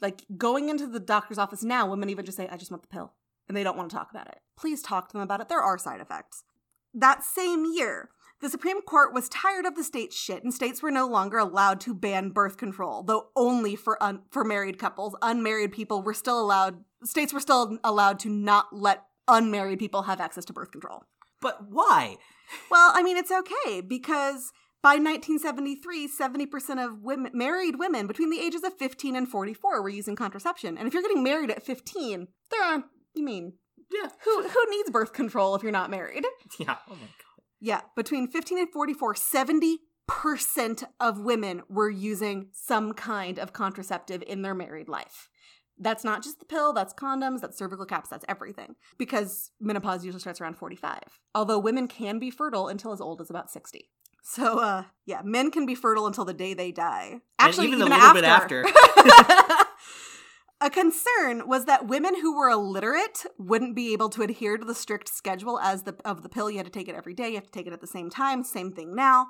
[0.00, 2.88] Like going into the doctor's office now, women even just say, I just want the
[2.88, 3.12] pill.
[3.48, 4.38] And they don't want to talk about it.
[4.56, 5.48] Please talk to them about it.
[5.48, 6.44] There are side effects.
[6.92, 10.90] That same year, the Supreme Court was tired of the state's shit, and states were
[10.90, 15.16] no longer allowed to ban birth control, though only for un- for married couples.
[15.22, 16.84] Unmarried people were still allowed.
[17.04, 21.04] States were still allowed to not let unmarried people have access to birth control.
[21.40, 22.16] But why?
[22.70, 24.52] Well, I mean, it's okay because
[24.88, 29.88] by 1973, 70% of women, married women between the ages of 15 and 44 were
[29.90, 30.78] using contraception.
[30.78, 33.52] And if you're getting married at 15, there aren't, you mean,
[33.92, 34.08] Yeah.
[34.24, 36.24] who, who needs birth control if you're not married?
[36.58, 36.76] Yeah.
[36.88, 37.42] Oh my god.
[37.60, 44.40] Yeah, between 15 and 44, 70% of women were using some kind of contraceptive in
[44.40, 45.28] their married life.
[45.78, 48.76] That's not just the pill, that's condoms, that's cervical caps, that's everything.
[48.96, 51.00] Because menopause usually starts around 45.
[51.34, 53.90] Although women can be fertile until as old as about 60.
[54.30, 57.22] So, uh, yeah, men can be fertile until the day they die.
[57.38, 58.62] Actually, even a even, little bit after.
[60.60, 64.74] a concern was that women who were illiterate wouldn't be able to adhere to the
[64.74, 66.50] strict schedule as the of the pill.
[66.50, 67.30] You had to take it every day.
[67.30, 68.44] You have to take it at the same time.
[68.44, 69.28] Same thing now.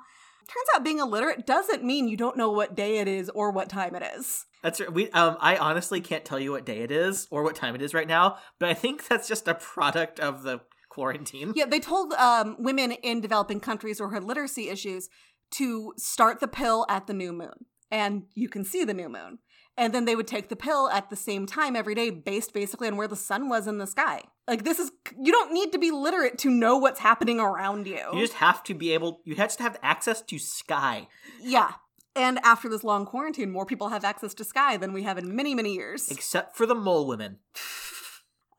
[0.49, 3.69] Turns out being illiterate doesn't mean you don't know what day it is or what
[3.69, 4.47] time it is.
[4.63, 4.91] That's right.
[4.91, 7.81] We um I honestly can't tell you what day it is or what time it
[7.81, 10.59] is right now, but I think that's just a product of the
[10.89, 11.53] quarantine.
[11.55, 15.09] Yeah, they told um, women in developing countries or had literacy issues
[15.51, 19.39] to start the pill at the new moon, and you can see the new moon.
[19.77, 22.89] And then they would take the pill at the same time every day, based basically
[22.89, 24.23] on where the sun was in the sky.
[24.45, 28.03] Like this is you don't need to be literate to know what's happening around you.
[28.13, 31.07] You just have to be able you have to have access to sky.
[31.41, 31.73] yeah.
[32.15, 35.33] And after this long quarantine, more people have access to sky than we have in
[35.35, 36.09] many, many years.
[36.09, 37.37] Except for the mole women.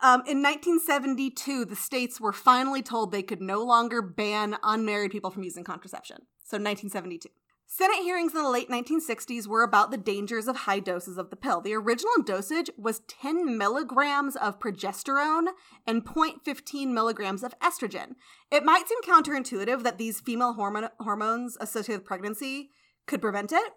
[0.03, 5.29] Um, in 1972, the states were finally told they could no longer ban unmarried people
[5.29, 6.17] from using contraception.
[6.43, 7.29] So 1972.
[7.73, 11.37] Senate hearings in the late 1960s were about the dangers of high doses of the
[11.37, 11.61] pill.
[11.61, 15.47] The original dosage was 10 milligrams of progesterone
[15.87, 18.15] and 0.15 milligrams of estrogen.
[18.51, 22.71] It might seem counterintuitive that these female hormone- hormones associated with pregnancy
[23.07, 23.71] could prevent it,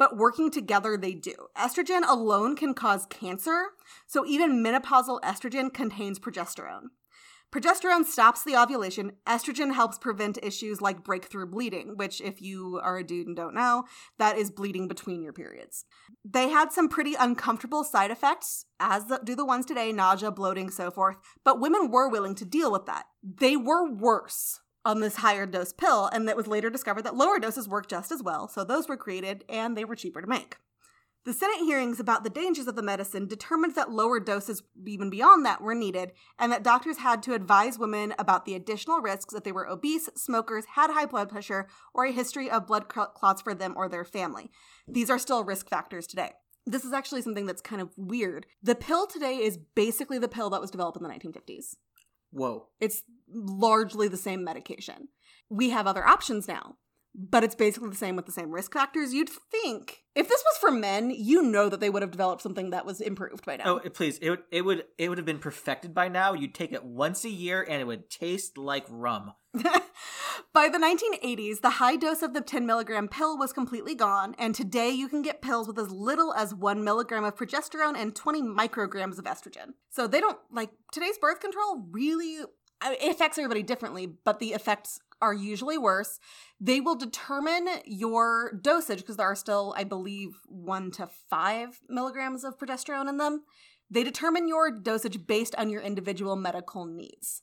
[0.00, 1.34] but working together they do.
[1.54, 3.66] Estrogen alone can cause cancer,
[4.06, 6.84] so even menopausal estrogen contains progesterone.
[7.52, 9.12] Progesterone stops the ovulation.
[9.26, 13.54] Estrogen helps prevent issues like breakthrough bleeding, which, if you are a dude and don't
[13.54, 13.84] know,
[14.18, 15.84] that is bleeding between your periods.
[16.24, 20.70] They had some pretty uncomfortable side effects, as the, do the ones today nausea, bloating,
[20.70, 23.04] so forth, but women were willing to deal with that.
[23.22, 27.38] They were worse on this higher dose pill, and it was later discovered that lower
[27.38, 30.56] doses work just as well, so those were created and they were cheaper to make.
[31.26, 35.44] The Senate hearings about the dangers of the medicine determined that lower doses, even beyond
[35.44, 39.44] that, were needed, and that doctors had to advise women about the additional risks if
[39.44, 43.54] they were obese, smokers, had high blood pressure, or a history of blood clots for
[43.54, 44.50] them or their family.
[44.88, 46.30] These are still risk factors today.
[46.64, 48.46] This is actually something that's kind of weird.
[48.62, 51.74] The pill today is basically the pill that was developed in the 1950s.
[52.30, 52.68] Whoa.
[52.80, 53.02] It's
[53.32, 55.08] largely the same medication.
[55.48, 56.76] We have other options now.
[57.12, 59.12] but it's basically the same with the same risk factors.
[59.12, 62.70] You'd think if this was for men, you know that they would have developed something
[62.70, 63.80] that was improved by now.
[63.84, 64.18] Oh, please!
[64.18, 66.34] It would it would it would have been perfected by now.
[66.34, 69.32] You'd take it once a year, and it would taste like rum.
[70.52, 74.54] By the 1980s, the high dose of the 10 milligram pill was completely gone, and
[74.54, 78.42] today you can get pills with as little as 1 milligram of progesterone and 20
[78.42, 79.74] micrograms of estrogen.
[79.90, 82.44] So they don't, like, today's birth control really
[82.84, 86.18] it affects everybody differently, but the effects are usually worse.
[86.60, 92.44] They will determine your dosage because there are still, I believe, one to five milligrams
[92.44, 93.42] of progesterone in them.
[93.90, 97.42] They determine your dosage based on your individual medical needs.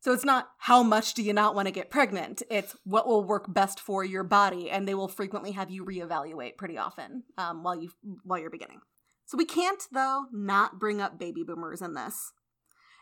[0.00, 2.42] So it's not how much do you not want to get pregnant.
[2.50, 6.58] It's what will work best for your body, and they will frequently have you reevaluate
[6.58, 7.90] pretty often um, while you
[8.22, 8.80] while you're beginning.
[9.24, 12.32] So we can't though not bring up baby boomers in this.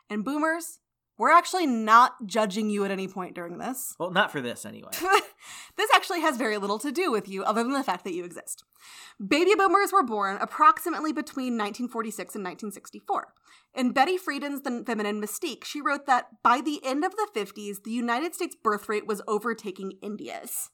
[0.09, 0.79] And boomers,
[1.19, 3.95] we're actually not judging you at any point during this.
[3.99, 4.91] Well, not for this anyway.
[5.77, 8.25] this actually has very little to do with you other than the fact that you
[8.25, 8.65] exist.
[9.25, 13.35] Baby boomers were born approximately between 1946 and 1964.
[13.75, 17.83] In Betty Friedan's The Feminine Mystique, she wrote that by the end of the 50s,
[17.85, 20.71] the United States birth rate was overtaking India's.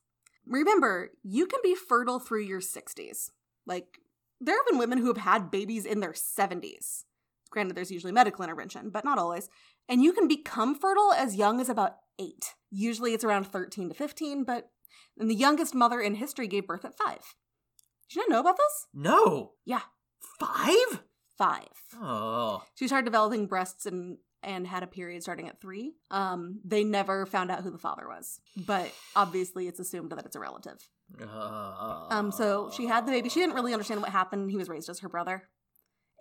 [0.46, 3.30] Remember, you can be fertile through your 60s.
[3.66, 3.98] Like,
[4.40, 7.04] there have been women who have had babies in their 70s.
[7.50, 9.48] Granted, there's usually medical intervention, but not always.
[9.88, 12.54] And you can become fertile as young as about eight.
[12.70, 14.70] Usually it's around 13 to 15, but
[15.16, 17.20] the youngest mother in history gave birth at five.
[18.08, 18.86] Did you not know about this?
[18.94, 19.52] No.
[19.64, 19.80] Yeah.
[20.38, 21.02] Five?
[21.36, 21.68] Five.
[22.00, 22.62] Oh.
[22.74, 25.94] She started developing breasts and and had a period starting at three.
[26.12, 30.36] Um, they never found out who the father was, but obviously it's assumed that it's
[30.36, 30.88] a relative.
[31.20, 33.28] Uh, Um, so she had the baby.
[33.30, 34.50] She didn't really understand what happened.
[34.52, 35.48] He was raised as her brother,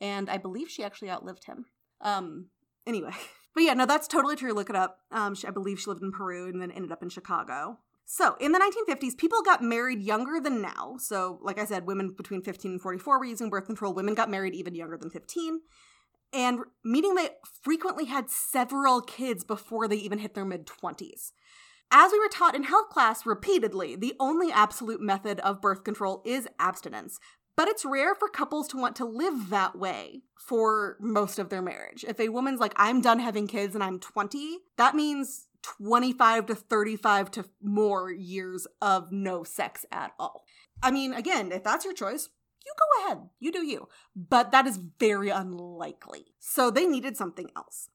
[0.01, 1.65] and I believe she actually outlived him.
[2.01, 2.47] Um,
[2.87, 3.11] anyway,
[3.57, 4.53] but yeah, no, that's totally true.
[4.53, 4.99] Look it up.
[5.11, 7.79] Um, she, I believe she lived in Peru and then ended up in Chicago.
[8.05, 10.97] So, in the 1950s, people got married younger than now.
[10.99, 13.95] So, like I said, women between 15 and 44 were using birth control.
[13.95, 15.61] Women got married even younger than 15.
[16.33, 17.29] And meaning they
[17.63, 21.31] frequently had several kids before they even hit their mid 20s.
[21.89, 26.21] As we were taught in health class repeatedly, the only absolute method of birth control
[26.25, 27.17] is abstinence.
[27.57, 31.61] But it's rare for couples to want to live that way for most of their
[31.61, 32.05] marriage.
[32.07, 36.55] If a woman's like, I'm done having kids and I'm 20, that means 25 to
[36.55, 40.45] 35 to more years of no sex at all.
[40.83, 42.29] I mean, again, if that's your choice,
[42.63, 43.29] you go ahead.
[43.39, 43.87] You do you.
[44.15, 46.27] But that is very unlikely.
[46.39, 47.89] So they needed something else.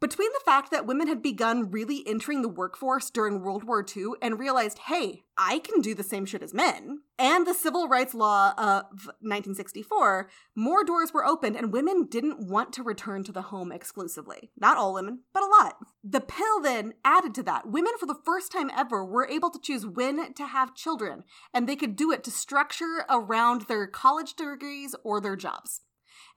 [0.00, 4.10] Between the fact that women had begun really entering the workforce during World War II
[4.22, 8.14] and realized, hey, I can do the same shit as men, and the civil rights
[8.14, 13.42] law of 1964, more doors were opened and women didn't want to return to the
[13.42, 14.52] home exclusively.
[14.56, 15.78] Not all women, but a lot.
[16.04, 17.68] The pill then added to that.
[17.68, 21.68] Women, for the first time ever, were able to choose when to have children, and
[21.68, 25.80] they could do it to structure around their college degrees or their jobs.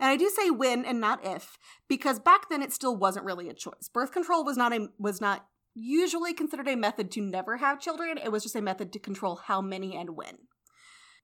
[0.02, 3.48] And I do say when and not if, because back then it still wasn't really
[3.50, 3.88] a choice.
[3.94, 5.46] Birth control was not a was not
[5.76, 8.18] usually considered a method to never have children.
[8.18, 10.40] It was just a method to control how many and when.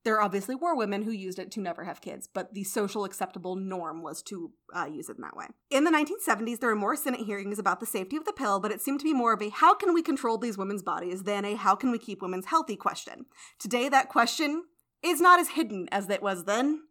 [0.06, 3.56] There obviously were women who used it to never have kids, but the social acceptable
[3.56, 5.48] norm was to uh, use it in that way.
[5.70, 8.72] In the 1970s, there were more Senate hearings about the safety of the pill, but
[8.72, 11.44] it seemed to be more of a how can we control these women's bodies than
[11.44, 13.26] a how can we keep women's healthy question.
[13.60, 14.64] Today, that question
[15.04, 16.84] is not as hidden as it was then.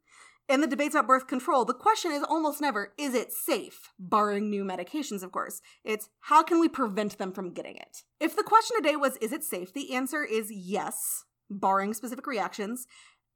[0.48, 3.90] In the debates about birth control, the question is almost never, is it safe?
[3.98, 5.60] Barring new medications, of course.
[5.84, 8.04] It's, how can we prevent them from getting it?
[8.20, 9.72] If the question today was, is it safe?
[9.72, 12.86] The answer is yes, barring specific reactions.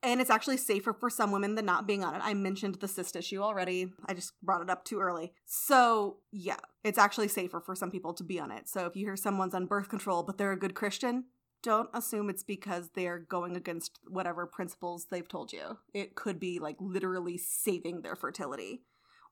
[0.02, 2.22] And it's actually safer for some women than not being on it.
[2.24, 3.92] I mentioned the cyst issue already.
[4.06, 5.32] I just brought it up too early.
[5.44, 8.66] So, yeah, it's actually safer for some people to be on it.
[8.66, 11.24] So, if you hear someone's on birth control, but they're a good Christian,
[11.62, 15.78] don't assume it's because they're going against whatever principles they've told you.
[15.94, 18.82] It could be like literally saving their fertility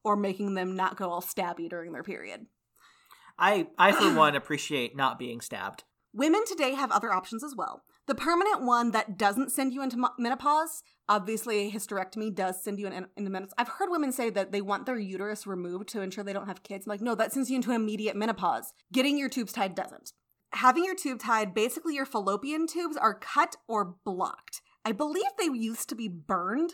[0.05, 2.47] or making them not go all stabby during their period.
[3.39, 5.85] I, I for one, appreciate not being stabbed.
[6.12, 7.83] Women today have other options as well.
[8.07, 12.87] The permanent one that doesn't send you into menopause, obviously a hysterectomy does send you
[12.87, 13.53] in, into menopause.
[13.59, 16.62] I've heard women say that they want their uterus removed to ensure they don't have
[16.62, 16.87] kids.
[16.87, 18.72] I'm like, no, that sends you into immediate menopause.
[18.93, 20.12] Getting your tubes tied doesn't
[20.53, 24.61] having your tube tied, basically your fallopian tubes are cut or blocked.
[24.84, 26.72] I believe they used to be burned.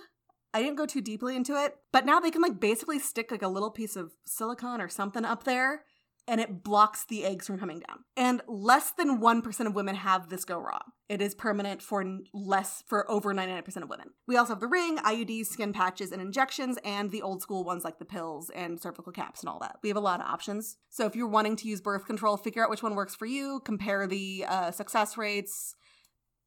[0.53, 3.43] I didn't go too deeply into it, but now they can like basically stick like
[3.43, 5.83] a little piece of silicone or something up there
[6.27, 8.05] and it blocks the eggs from coming down.
[8.17, 10.93] And less than 1% of women have this go wrong.
[11.09, 14.09] It is permanent for less for over 99% of women.
[14.27, 17.85] We also have the ring, IUDs, skin patches and injections and the old school ones
[17.85, 19.77] like the pills and cervical caps and all that.
[19.83, 20.79] We have a lot of options.
[20.89, 23.61] So if you're wanting to use birth control, figure out which one works for you,
[23.65, 25.75] compare the uh, success rates,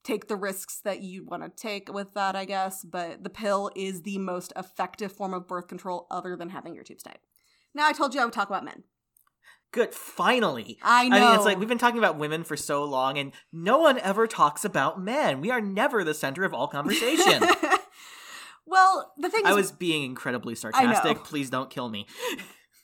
[0.03, 2.83] take the risks that you want to take with that, I guess.
[2.83, 6.83] But the pill is the most effective form of birth control other than having your
[6.83, 7.19] tubes tied.
[7.75, 8.83] Now, I told you I would talk about men.
[9.71, 10.77] Good, finally.
[10.81, 11.17] I know.
[11.17, 13.99] I mean, it's like we've been talking about women for so long, and no one
[13.99, 15.41] ever talks about men.
[15.41, 17.43] We are never the center of all conversation.
[18.65, 21.23] well, the thing is, I was being incredibly sarcastic.
[21.23, 22.07] Please don't kill me.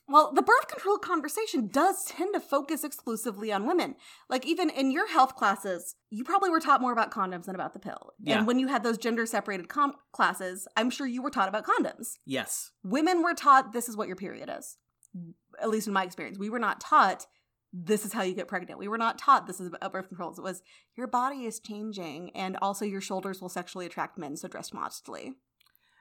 [0.08, 3.96] Well, the birth control conversation does tend to focus exclusively on women.
[4.30, 7.74] Like, even in your health classes, you probably were taught more about condoms than about
[7.74, 8.12] the pill.
[8.20, 8.38] Yeah.
[8.38, 11.66] And when you had those gender separated com- classes, I'm sure you were taught about
[11.66, 12.18] condoms.
[12.26, 12.72] Yes.
[12.84, 14.78] Women were taught this is what your period is.
[15.62, 17.28] At least in my experience, we were not taught
[17.74, 18.80] this is how you get pregnant.
[18.80, 20.38] We were not taught this is about birth controls.
[20.38, 20.62] It was
[20.96, 25.34] your body is changing, and also your shoulders will sexually attract men, so dress modestly.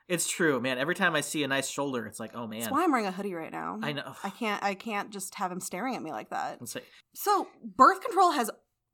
[0.07, 0.77] It's true, man.
[0.77, 2.59] Every time I see a nice shoulder, it's like, oh man.
[2.59, 3.79] That's why I'm wearing a hoodie right now.
[3.81, 4.15] I know.
[4.23, 4.63] I can't.
[4.63, 6.61] I can't just have him staring at me like that.
[6.61, 6.85] Like,
[7.15, 8.51] So birth control has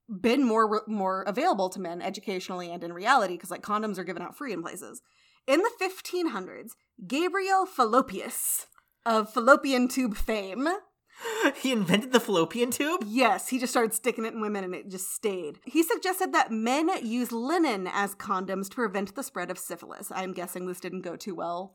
[0.09, 4.23] been more more available to men educationally and in reality because like condoms are given
[4.23, 5.01] out free in places.
[5.47, 6.71] In the 1500s,
[7.07, 8.67] Gabriel Fallopius
[9.09, 10.67] of fallopian tube fame,
[11.55, 13.03] he invented the fallopian tube?
[13.05, 15.59] yes, he just started sticking it in women and it just stayed.
[15.65, 20.11] He suggested that men use linen as condoms to prevent the spread of syphilis.
[20.13, 21.73] I'm guessing this didn't go too well,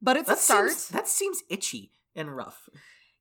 [0.00, 0.68] but it's That a start.
[0.70, 2.68] seems, that seems itchy and rough.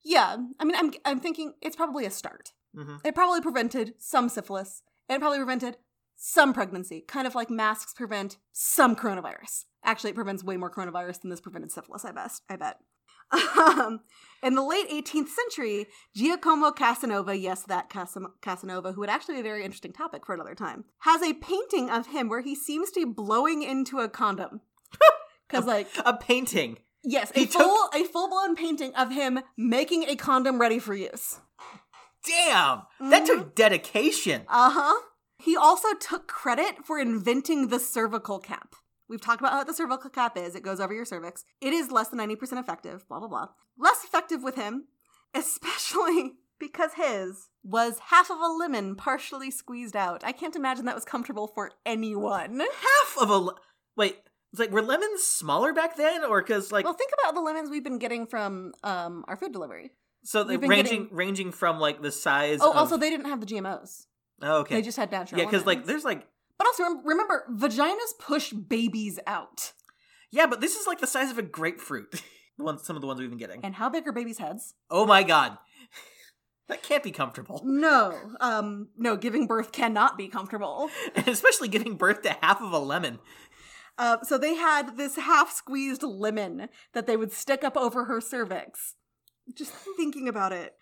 [0.03, 2.53] Yeah, I mean, I'm I'm thinking it's probably a start.
[2.75, 5.77] hmm It probably prevented some syphilis, and it probably prevented
[6.15, 9.65] some pregnancy, kind of like masks prevent some coronavirus.
[9.83, 12.03] Actually, it prevents way more coronavirus than this prevented syphilis.
[12.05, 12.31] I bet.
[12.49, 12.77] I bet.
[13.31, 14.01] Um,
[14.43, 19.41] in the late 18th century, Giacomo Casanova, yes, that Casam- Casanova, who would actually be
[19.41, 22.89] a very interesting topic for another time, has a painting of him where he seems
[22.91, 24.61] to be blowing into a condom.
[25.47, 26.77] Because, like, A painting.
[27.03, 30.95] yes, a took- full a full blown painting of him making a condom ready for
[30.95, 31.41] use.
[32.25, 32.83] Damn!
[33.01, 33.25] That Mhm.
[33.25, 34.43] took dedication.
[34.47, 35.01] Uh huh.
[35.37, 38.75] He also took credit for inventing the cervical cap.
[39.11, 40.55] We've talked about how the cervical cap is.
[40.55, 41.43] It goes over your cervix.
[41.59, 43.47] It is less than 90% effective, blah, blah, blah.
[43.77, 44.85] Less effective with him,
[45.35, 50.23] especially because his was half of a lemon partially squeezed out.
[50.23, 52.59] I can't imagine that was comfortable for anyone.
[52.59, 53.37] Half of a.
[53.37, 53.55] le-
[53.97, 54.15] Wait,
[54.53, 56.23] it's like, were lemons smaller back then?
[56.23, 59.51] Or because, like, Well, think about the lemons we've been getting from um, our food
[59.51, 59.91] delivery.
[60.23, 62.77] so like, ranging getting- ranging from, like, the size Oh, of.
[62.77, 64.05] also, they didn't have the GMOs.
[64.41, 64.75] Oh, okay.
[64.75, 66.27] They just had natural yeah, because, like, there's, like.
[66.61, 69.73] But also, rem- remember, vaginas push babies out.
[70.29, 72.21] Yeah, but this is, like, the size of a grapefruit.
[72.59, 73.65] the ones, some of the ones we've been getting.
[73.65, 74.75] And how big are babies' heads?
[74.87, 75.57] Oh my god.
[76.67, 77.61] That can't be comfortable.
[77.65, 80.89] No, um, no, giving birth cannot be comfortable.
[81.15, 83.19] And especially giving birth to half of a lemon.
[83.97, 88.21] Uh, so they had this half squeezed lemon that they would stick up over her
[88.21, 88.93] cervix.
[89.53, 90.75] Just thinking about it.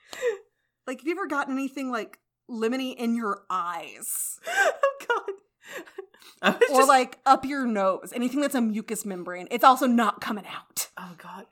[0.85, 4.39] Like, have you ever gotten anything like lemony in your eyes?
[4.47, 5.33] oh god.
[6.41, 8.13] Or just, like up your nose?
[8.15, 9.49] Anything that's a mucous membrane.
[9.51, 10.87] It's also not coming out.
[10.97, 11.45] Oh god.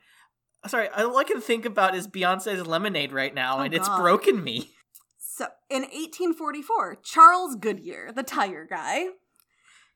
[0.66, 4.42] Sorry, all I can think about is Beyonce's Lemonade right now, Oh, and it's broken
[4.42, 4.70] me.
[5.18, 9.08] So, in 1844, Charles Goodyear, the tire guy,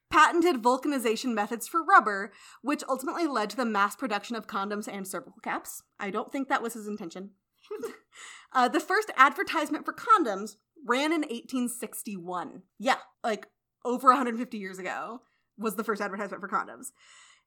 [0.09, 5.09] patented vulcanization methods for rubber, which ultimately led to the mass production of condoms and
[5.09, 5.83] cervical caps.
[5.99, 7.31] I don't think that was his intention.
[8.53, 10.57] uh, the first advertisement for condoms
[10.87, 12.63] ran in 1861.
[12.79, 13.49] Yeah, like
[13.85, 15.21] over 150 years ago
[15.59, 16.89] was the first advertisement for condoms.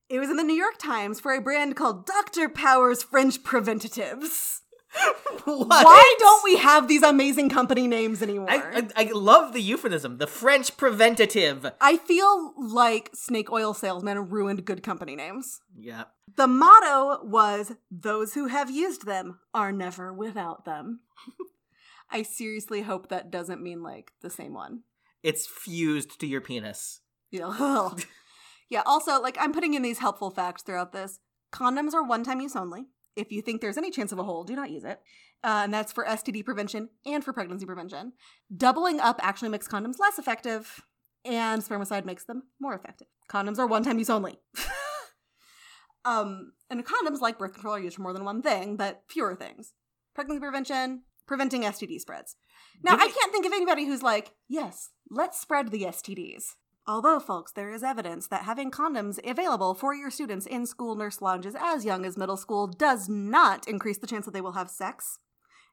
[0.10, 2.48] It was in the New York Times for a brand called Dr.
[2.48, 4.62] Powers French Preventatives.
[5.46, 5.68] what?
[5.68, 8.50] Why don't we have these amazing company names anymore?
[8.50, 11.66] I, I, I love the euphemism, the French preventative.
[11.82, 15.60] I feel like snake oil salesmen ruined good company names.
[15.78, 16.06] Yeah.
[16.36, 21.02] The motto was those who have used them are never without them.
[22.12, 24.84] I seriously hope that doesn't mean like the same one.
[25.26, 27.02] It's fused to your penis.
[27.32, 27.90] Yeah.
[28.70, 31.20] yeah, also, like I'm putting in these helpful facts throughout this.
[31.52, 32.86] Condoms are one time use only.
[33.16, 35.00] If you think there's any chance of a hole, do not use it.
[35.44, 38.14] Uh, and that's for STD prevention and for pregnancy prevention.
[38.56, 40.84] Doubling up actually makes condoms less effective,
[41.24, 43.08] and spermicide makes them more effective.
[43.28, 44.38] Condoms are one time use only.
[46.06, 49.34] um, and condoms, like birth control, are used for more than one thing, but fewer
[49.34, 49.74] things.
[50.14, 52.36] Pregnancy prevention, preventing STD spreads.
[52.84, 56.56] Now, Did I can't think of anybody who's like, yes, let's spread the STDs.
[56.88, 61.20] Although, folks, there is evidence that having condoms available for your students in school nurse
[61.20, 64.70] lounges as young as middle school does not increase the chance that they will have
[64.70, 65.18] sex.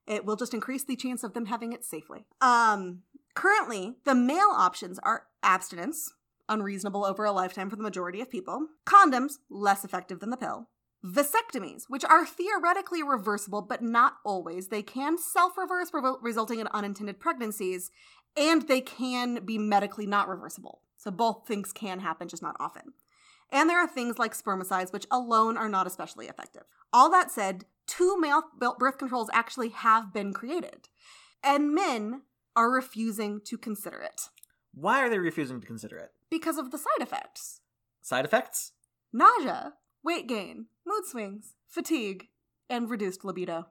[0.07, 2.25] It will just increase the chance of them having it safely.
[2.41, 3.03] Um,
[3.35, 6.15] currently, the male options are abstinence,
[6.49, 10.69] unreasonable over a lifetime for the majority of people, condoms, less effective than the pill,
[11.05, 14.69] vasectomies, which are theoretically reversible but not always.
[14.69, 15.91] They can self reverse,
[16.23, 17.91] resulting in unintended pregnancies,
[18.37, 20.81] and they can be medically not reversible.
[20.97, 22.93] So both things can happen, just not often.
[23.51, 26.63] And there are things like spermicides, which alone are not especially effective.
[26.93, 28.43] All that said, two male
[28.79, 30.89] birth controls actually have been created,
[31.43, 32.23] and men
[32.57, 34.29] are refusing to consider it
[34.75, 36.13] Why are they refusing to consider it?
[36.31, 37.61] because of the side effects
[38.01, 38.73] Side effects?
[39.13, 42.29] nausea, weight gain, mood swings, fatigue,
[42.71, 43.67] and reduced libido.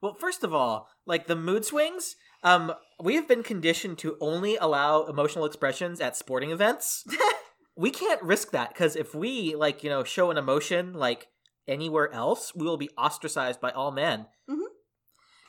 [0.00, 4.56] Well, first of all, like the mood swings, um, we have been conditioned to only
[4.56, 7.04] allow emotional expressions at sporting events.
[7.76, 11.28] we can't risk that because if we like, you know, show an emotion like
[11.66, 14.26] anywhere else, we will be ostracized by all men.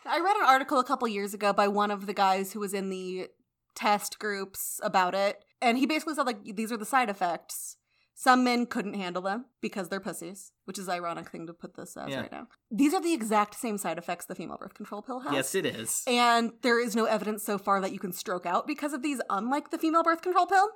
[0.06, 2.74] I read an article a couple years ago by one of the guys who was
[2.74, 3.30] in the
[3.76, 7.78] test groups about it, and he basically said like these are the side effects.
[8.16, 11.98] Some men couldn't handle them because they're pussies, which is ironic thing to put this
[11.98, 12.22] as Yeah.
[12.22, 12.48] right now.
[12.70, 15.34] These are the exact same side effects the female birth control pill has.
[15.34, 16.04] Yes, it is.
[16.08, 19.20] And there is no evidence so far that you can stroke out because of these,
[19.30, 20.70] unlike the female birth control pill.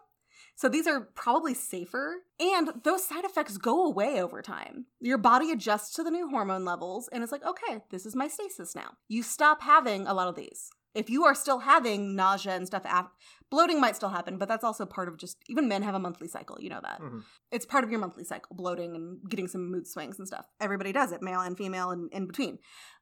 [0.56, 2.24] So these are probably safer.
[2.40, 4.88] And those side effects go away over time.
[5.00, 8.28] Your body adjusts to the new hormone levels and it's like, okay, this is my
[8.28, 8.94] stasis now.
[9.08, 10.72] You stop having a lot of these.
[10.98, 13.12] If you are still having nausea and stuff, af-
[13.52, 16.28] bloating might still happen, but that's also part of just, even men have a monthly
[16.28, 17.00] cycle, you know that.
[17.00, 17.24] Mhm.
[17.52, 20.46] It's part of your monthly cycle, bloating and getting some mood swings and stuff.
[20.60, 22.60] Everybody does it, male and female and in between.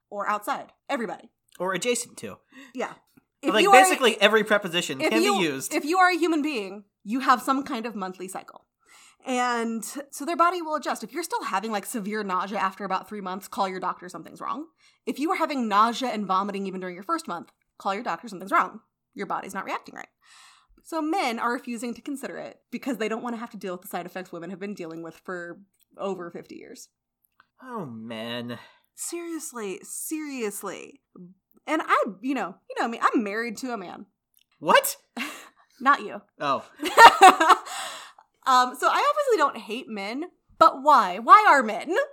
[0.10, 0.74] Or outside.
[0.90, 1.30] Everybody.
[1.60, 2.38] Or adjacent to.
[2.74, 2.94] Yeah.
[3.44, 5.74] like you are- basically every preposition can you, be used.
[5.74, 8.66] If you are a human being, you have some kind of monthly cycle.
[9.26, 11.04] And so their body will adjust.
[11.04, 14.42] If you're still having like severe nausea after about three months, call your doctor, something's
[14.42, 14.66] wrong.
[15.06, 18.28] If you are having nausea and vomiting even during your first month, call your doctor,
[18.28, 18.80] something's wrong.
[19.14, 20.08] Your body's not reacting right.
[20.84, 23.74] So men are refusing to consider it because they don't want to have to deal
[23.74, 25.60] with the side effects women have been dealing with for
[25.98, 26.90] over 50 years.
[27.64, 28.60] oh man.
[28.96, 31.02] Seriously, seriously.
[31.68, 34.06] And I, you know, you know me, I'm married to a man.
[34.60, 34.96] What?
[35.82, 36.22] Not you.
[36.40, 36.64] Oh.
[38.48, 40.26] um, so I obviously don't hate men,
[40.58, 41.20] but why?
[41.20, 41.96] Why are men?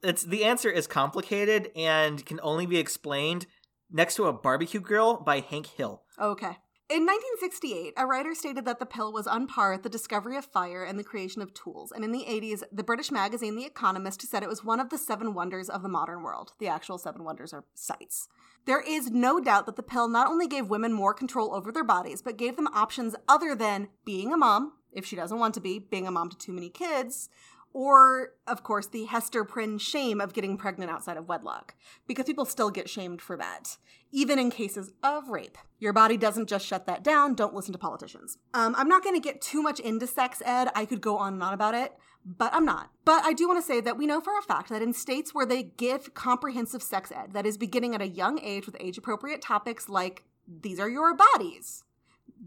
[0.00, 3.46] It's the answer is complicated and can only be explained
[3.90, 6.02] next to a barbecue grill by Hank Hill.
[6.20, 6.56] Okay.
[6.90, 10.46] In 1968, a writer stated that the pill was on par with the discovery of
[10.46, 11.92] fire and the creation of tools.
[11.92, 14.96] And in the 80s, the British magazine The Economist said it was one of the
[14.96, 16.54] seven wonders of the modern world.
[16.58, 18.28] The actual seven wonders are sites.
[18.64, 21.84] There is no doubt that the pill not only gave women more control over their
[21.84, 25.60] bodies, but gave them options other than being a mom, if she doesn't want to
[25.60, 27.28] be, being a mom to too many kids,
[27.72, 31.74] or, of course, the Hester Prynne shame of getting pregnant outside of wedlock,
[32.06, 33.76] because people still get shamed for that,
[34.10, 35.58] even in cases of rape.
[35.78, 37.34] Your body doesn't just shut that down.
[37.34, 38.38] Don't listen to politicians.
[38.54, 40.68] Um, I'm not going to get too much into sex ed.
[40.74, 41.92] I could go on and on about it,
[42.24, 42.90] but I'm not.
[43.04, 45.34] But I do want to say that we know for a fact that in states
[45.34, 48.98] where they give comprehensive sex ed, that is beginning at a young age with age
[48.98, 50.24] appropriate topics like
[50.62, 51.84] these are your bodies,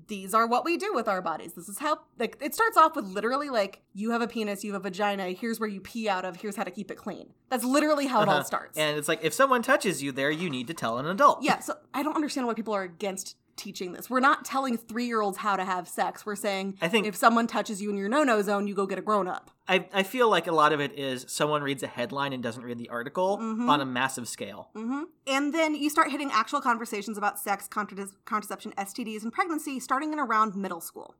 [0.08, 1.54] these are what we do with our bodies.
[1.54, 4.74] This is how like it starts off with literally like you have a penis, you
[4.74, 7.34] have a vagina, here's where you pee out of, here's how to keep it clean.
[7.50, 8.44] That's literally how it all Uh-huh.
[8.44, 8.78] starts.
[8.78, 11.40] And it's like if someone touches you there, you need to tell an adult.
[11.44, 14.10] yeah, so I don't understand why people are against teaching this.
[14.10, 16.26] We're not telling 3-year-olds how to have sex.
[16.26, 18.98] We're saying I think- if someone touches you in your no-no zone, you go get
[19.00, 19.52] a grown up.
[19.68, 22.64] I, I feel like a lot of it is someone reads a headline and doesn't
[22.64, 23.70] read the article Mhm.
[23.70, 24.70] on a massive scale.
[24.76, 29.80] hmm And then you start hitting actual conversations about sex, contrace- contraception, STDs, and pregnancy
[29.80, 31.16] starting in around middle school.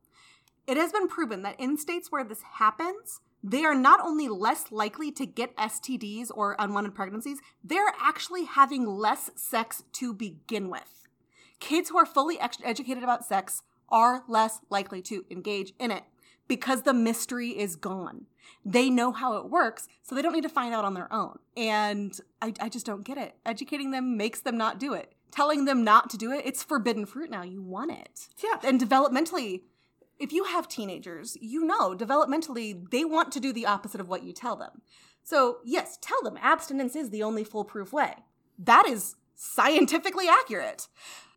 [0.66, 4.70] It has been proven that in states where this happens, they are not only less
[4.70, 11.01] likely to get STDs or unwanted pregnancies, they're actually having less sex to begin with.
[11.62, 16.02] Kids who are fully educated about sex are less likely to engage in it
[16.48, 18.26] because the mystery is gone.
[18.64, 21.38] They know how it works, so they don't need to find out on their own.
[21.56, 23.36] And I, I just don't get it.
[23.46, 25.14] Educating them makes them not do it.
[25.30, 27.44] Telling them not to do it, it's forbidden fruit now.
[27.44, 28.26] You want it.
[28.42, 28.58] Yeah.
[28.68, 29.60] And developmentally,
[30.18, 34.24] if you have teenagers, you know developmentally they want to do the opposite of what
[34.24, 34.82] you tell them.
[35.22, 38.14] So, yes, tell them abstinence is the only foolproof way.
[38.58, 40.88] That is scientifically accurate.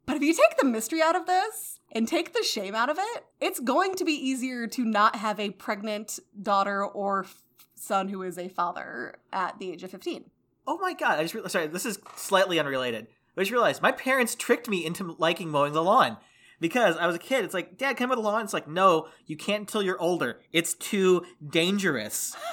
[0.06, 2.98] But if you take the mystery out of this and take the shame out of
[3.00, 7.26] it, it's going to be easier to not have a pregnant daughter or
[7.74, 10.26] son who is a father at the age of 15.
[10.68, 11.20] Oh my god!
[11.20, 11.68] I just re- sorry.
[11.68, 13.08] This is slightly unrelated.
[13.38, 16.18] I just realized my parents tricked me into liking mowing the lawn
[16.60, 17.44] because I was a kid.
[17.46, 18.44] It's like, Dad, can I mow the lawn?
[18.44, 20.40] It's like, no, you can't until you're older.
[20.52, 22.36] It's too dangerous.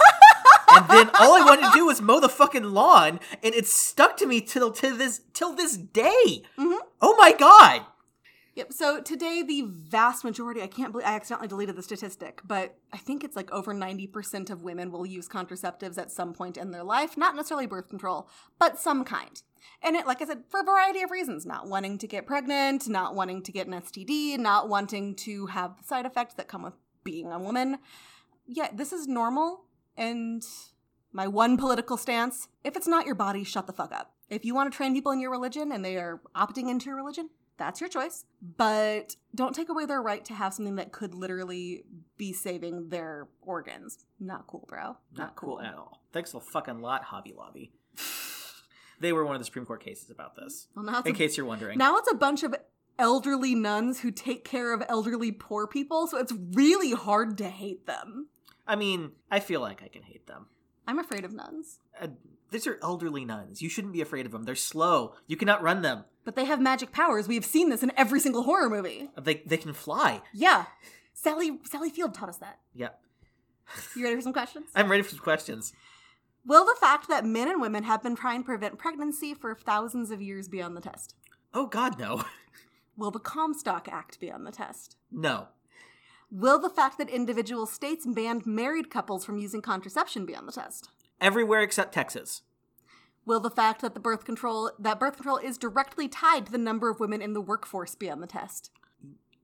[0.76, 4.16] and then all I wanted to do was mow the fucking lawn, and it stuck
[4.18, 6.42] to me till to this till this day.
[6.58, 6.78] Mhm.
[7.00, 7.86] Oh my god!
[8.54, 8.72] Yep.
[8.72, 12.98] So today, the vast majority, I can't believe I accidentally deleted the statistic, but I
[12.98, 16.84] think it's like over 90% of women will use contraceptives at some point in their
[16.84, 17.16] life.
[17.16, 19.42] Not necessarily birth control, but some kind.
[19.82, 22.88] And it, like I said, for a variety of reasons not wanting to get pregnant,
[22.88, 26.62] not wanting to get an STD, not wanting to have the side effects that come
[26.62, 27.78] with being a woman.
[28.46, 29.64] Yeah, this is normal.
[29.96, 30.42] And
[31.12, 34.14] my one political stance if it's not your body, shut the fuck up.
[34.28, 36.96] If you want to train people in your religion and they are opting into your
[36.96, 37.28] religion,
[37.58, 38.24] that's your choice.
[38.56, 41.84] But don't take away their right to have something that could literally
[42.16, 43.98] be saving their organs.
[44.18, 44.96] Not cool, bro.
[45.16, 46.00] Not cool at all.
[46.12, 47.72] Thanks a fucking lot, Hobby Lobby.
[49.00, 50.68] they were one of the Supreme Court cases about this.
[50.74, 51.76] Well, now In a, case you're wondering.
[51.78, 52.54] now it's a bunch of
[52.98, 57.86] elderly nuns who take care of elderly poor people, so it's really hard to hate
[57.86, 58.28] them.
[58.66, 60.46] I mean, I feel like I can hate them.
[60.86, 61.78] I'm afraid of nuns.
[62.00, 62.08] Uh,
[62.50, 63.62] these are elderly nuns.
[63.62, 64.44] You shouldn't be afraid of them.
[64.44, 65.14] They're slow.
[65.26, 66.04] You cannot run them.
[66.24, 67.26] But they have magic powers.
[67.26, 69.10] We have seen this in every single horror movie.
[69.20, 70.22] They they can fly.
[70.32, 70.66] Yeah.
[71.14, 72.58] Sally Sally Field taught us that.
[72.74, 73.00] Yep.
[73.96, 74.66] You ready for some questions?
[74.74, 75.72] I'm ready for some questions.
[76.44, 80.10] Will the fact that men and women have been trying to prevent pregnancy for thousands
[80.10, 81.14] of years be on the test?
[81.54, 82.24] Oh God, no.
[82.96, 84.96] Will the Comstock Act be on the test?
[85.10, 85.48] No.
[86.34, 90.52] Will the fact that individual states banned married couples from using contraception be on the
[90.52, 90.88] test?
[91.20, 92.40] Everywhere except Texas.
[93.26, 96.56] Will the fact that the birth control that birth control is directly tied to the
[96.56, 98.70] number of women in the workforce be on the test?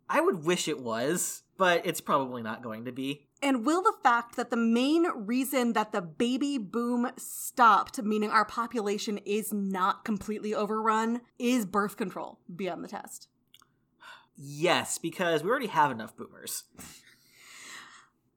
[0.09, 3.27] I would wish it was, but it's probably not going to be.
[3.43, 8.47] And will the fact that the main reason that the baby boom stopped, meaning our
[8.47, 13.29] population is not completely overrun, is birth control be on the test?
[14.41, 16.65] Yes, because we already have enough boomers.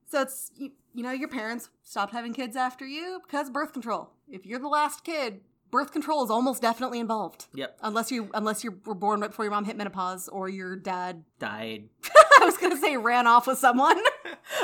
[0.10, 4.12] So it's you, you know your parents stopped having kids after you because birth control.
[4.30, 7.45] If you're the last kid, birth control is almost definitely involved.
[7.54, 7.78] Yep.
[7.82, 11.24] Unless you unless you were born right before your mom hit menopause or your dad
[11.39, 11.89] Died.
[12.41, 13.97] I was gonna say ran off with someone.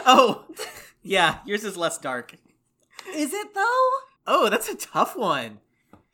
[0.05, 0.45] Oh,
[1.03, 2.33] yeah, yours is less dark.
[3.13, 3.89] Is it though?
[4.25, 5.59] Oh, that's a tough one.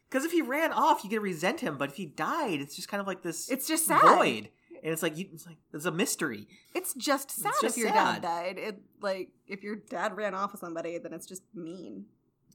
[0.09, 2.88] Because if he ran off, you could resent him, but if he died, it's just
[2.88, 4.01] kind of like this It's just sad.
[4.01, 4.49] void.
[4.84, 6.47] And it's like you, it's like it's a mystery.
[6.75, 8.21] It's just sad It's just if your sad.
[8.21, 8.57] dad died.
[8.57, 12.05] It like if your dad ran off with somebody, then it's just mean.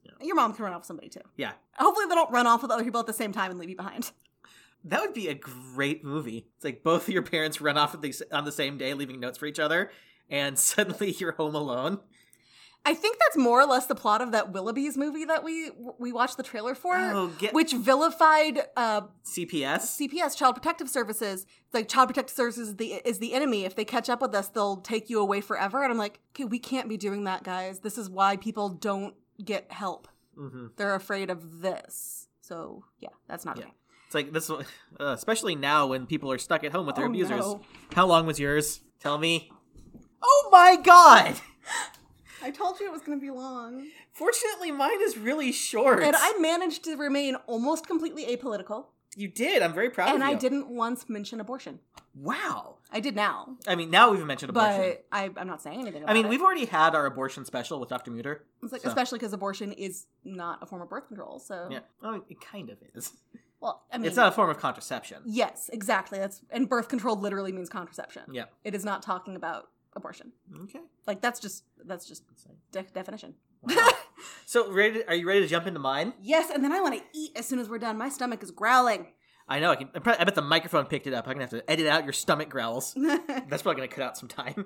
[0.05, 0.13] Yeah.
[0.27, 1.21] Your mom can run off with somebody too.
[1.37, 3.71] Yeah, Hopefully they don't run off with other people at the same time and leave
[3.71, 4.13] you behind.
[4.85, 6.47] that would be a great movie.
[6.57, 9.19] It's like both of your parents run off at the, on the same day, leaving
[9.21, 9.91] notes for each other,
[10.31, 11.99] and suddenly you're home alone.
[12.87, 16.11] I think that's more or less the plot of that Willoughby's movie that we we
[16.11, 19.99] watched the trailer for, Oh, get which vilified uh, CPS.
[20.01, 21.43] CPS, Child Protective Services.
[21.67, 23.65] It's like Child Protective Services is the is the enemy.
[23.67, 25.83] If they catch up with us, they'll take you away forever.
[25.83, 27.81] And I'm like, okay, we can't be doing that, guys.
[27.81, 29.15] This is why people don't
[29.45, 30.09] get help.
[30.35, 32.29] hmm They're afraid of this.
[32.41, 33.65] So yeah, that's not Yeah.
[33.65, 33.73] okay.
[34.07, 34.63] It's like this, uh,
[34.99, 37.41] especially now when people are stuck at home with their Oh, abusers.
[37.41, 37.61] no.
[37.93, 38.81] How long was yours?
[39.01, 39.51] Tell me.
[40.23, 41.35] Oh my god!
[42.43, 43.89] I told you it was going to be long.
[44.13, 46.03] Fortunately, mine is really short.
[46.03, 48.87] And I managed to remain almost completely apolitical.
[49.17, 49.63] You did.
[49.63, 50.29] I'm very proud and of you.
[50.31, 51.81] And I didn't once mention abortion.
[52.15, 52.77] Wow.
[52.93, 53.57] I did now.
[53.67, 54.81] I mean, now we've mentioned abortion.
[54.81, 56.29] But I, I'm not saying anything about I mean, it.
[56.29, 58.11] we've already had our abortion special with Dr.
[58.11, 58.41] Muter.
[58.63, 61.41] It's like, so- especially because abortion is not a form of birth control.
[61.41, 61.81] So, Yeah.
[62.03, 63.13] I mean, it kind of is.
[63.61, 65.19] well, I mean, It's not a form of contraception.
[65.25, 66.19] Yes, exactly.
[66.19, 68.23] That's and birth control literally means contraception.
[68.31, 68.45] Yeah.
[68.63, 69.69] It is not talking about
[69.99, 70.33] abortion.
[70.65, 70.81] Okay.
[71.07, 72.23] Like that's just that's just
[72.73, 73.35] de- definition.
[73.63, 73.91] Wow.
[74.47, 75.01] so, ready?
[75.01, 76.15] To, are you ready to jump into mine?
[76.23, 77.99] yes, and then I want to eat as soon as we're done.
[77.99, 79.09] My stomach is growling.
[79.49, 79.71] I know.
[79.73, 79.89] I can.
[79.95, 81.27] I probably- I bet the microphone picked it up.
[81.27, 82.95] I'm gonna have to edit out your stomach growls.
[82.97, 84.65] That's probably gonna cut out some time.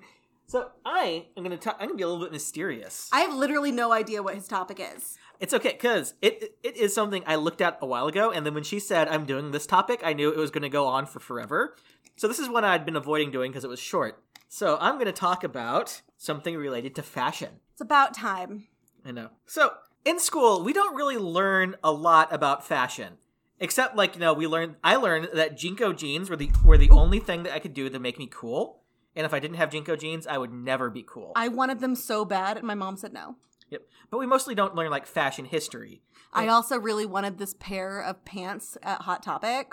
[0.48, 1.58] So I am gonna.
[1.78, 3.08] I'm gonna be a little bit mysterious.
[3.12, 5.16] I have literally no idea what his topic is.
[5.40, 8.52] It's okay because it it is something I looked at a while ago, and then
[8.54, 11.06] when she said I'm doing this topic, I knew it was going to go on
[11.06, 11.74] for forever.
[12.16, 14.22] So this is one I'd been avoiding doing because it was short.
[14.54, 17.60] So I'm going to talk about something related to fashion.
[17.72, 18.66] It's about time.
[19.02, 19.30] I know.
[19.46, 19.70] So
[20.04, 23.14] in school, we don't really learn a lot about fashion,
[23.60, 24.76] except like you know we learned.
[24.84, 27.88] I learned that JNCO jeans were the were the only thing that I could do
[27.88, 28.82] to make me cool.
[29.16, 31.32] And if I didn't have JNCO jeans, I would never be cool.
[31.34, 33.36] I wanted them so bad, and my mom said no.
[33.70, 33.84] Yep.
[34.10, 36.02] But we mostly don't learn like fashion history.
[36.30, 39.72] I also really wanted this pair of pants at Hot Topic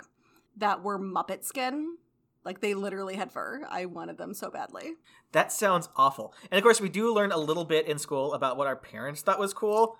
[0.56, 1.98] that were Muppet skin.
[2.44, 3.66] Like they literally had fur.
[3.68, 4.92] I wanted them so badly.
[5.32, 6.34] That sounds awful.
[6.50, 9.20] And of course, we do learn a little bit in school about what our parents
[9.22, 9.96] thought was cool.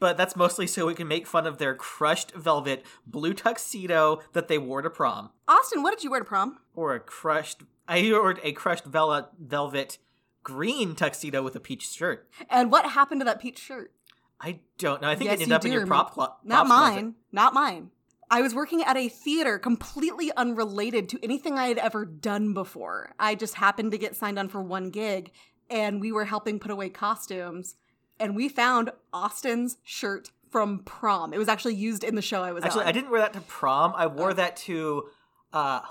[0.00, 4.48] But that's mostly so we can make fun of their crushed velvet blue tuxedo that
[4.48, 5.30] they wore to prom.
[5.48, 6.58] Austin, what did you wear to prom?
[6.74, 7.62] Or a crushed.
[7.88, 9.98] I ordered a crushed vel- velvet
[10.42, 12.28] green tuxedo with a peach shirt.
[12.50, 13.92] And what happened to that peach shirt?
[14.40, 15.08] I don't know.
[15.08, 16.94] I think Yes, it ended up in your prop clo- Not closet.
[16.94, 17.14] mine.
[17.32, 17.90] Not mine.
[18.34, 23.14] I was working at a theater completely unrelated to anything I had ever done before.
[23.16, 25.30] I just happened to get signed on for one gig,
[25.70, 27.76] and we were helping put away costumes,
[28.18, 31.32] and we found Austin's shirt from prom.
[31.32, 32.88] It was actually used in the show I was Actually, on.
[32.88, 33.92] I didn't wear that to prom.
[33.96, 34.34] I wore Oh.
[34.34, 35.04] that to
[35.52, 35.82] uh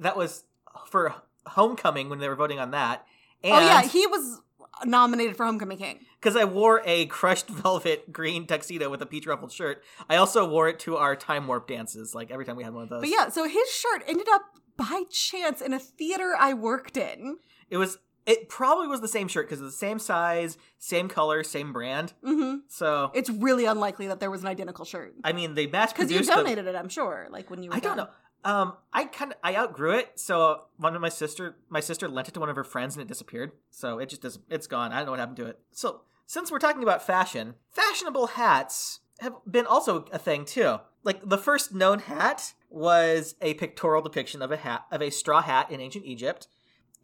[0.00, 0.42] that was
[0.88, 1.14] for
[1.46, 3.06] homecoming when they were voting on that.
[3.44, 4.40] And oh yeah, he was
[4.84, 6.00] nominated for Homecoming King.
[6.22, 9.82] Because I wore a crushed velvet green tuxedo with a peach ruffled shirt.
[10.08, 12.14] I also wore it to our time warp dances.
[12.14, 13.00] Like every time we had one of those.
[13.00, 14.42] But yeah, so his shirt ended up
[14.76, 17.38] by chance in a theater I worked in.
[17.68, 17.98] it was.
[18.24, 22.12] It probably was the same shirt because it's the same size, same color, same brand.
[22.22, 25.92] hmm So It's really unlikely that there was an identical shirt I mean, they mass
[25.92, 26.30] because you produced.
[26.30, 26.76] the- donated it.
[26.76, 28.06] I'm sure, like when you were I don't know.
[28.44, 30.20] Um, I kind of I outgrew it.
[30.20, 33.02] So one of my sister, my sister lent it to one of her friends, and
[33.02, 33.50] it disappeared.
[33.70, 34.38] So it just does.
[34.48, 34.92] It's gone.
[34.92, 35.58] I don't know what happened to it.
[35.72, 40.78] So since we're talking about fashion, fashionable hats have been also a thing too.
[41.04, 45.42] Like the first known hat was a pictorial depiction of a hat of a straw
[45.42, 46.48] hat in ancient Egypt,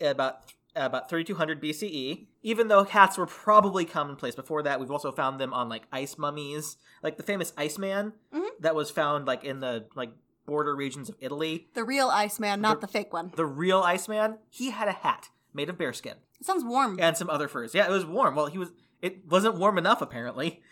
[0.01, 0.41] about
[0.77, 2.27] about 3200 BCE.
[2.43, 6.17] Even though hats were probably commonplace before that, we've also found them on like ice
[6.17, 8.49] mummies, like the famous Iceman Mhm.
[8.61, 10.13] that was found like in the like
[10.47, 11.69] border regions of Italy.
[11.75, 13.33] The real Iceman, not The- the, fake one.
[13.35, 16.99] The real Iceman, he had a hat made of bearskin It sounds warm.
[17.01, 17.75] and some other furs.
[17.75, 18.35] Yeah, it was warm.
[18.37, 18.71] Well, he was.
[19.03, 20.63] It wasn't warm enough apparently.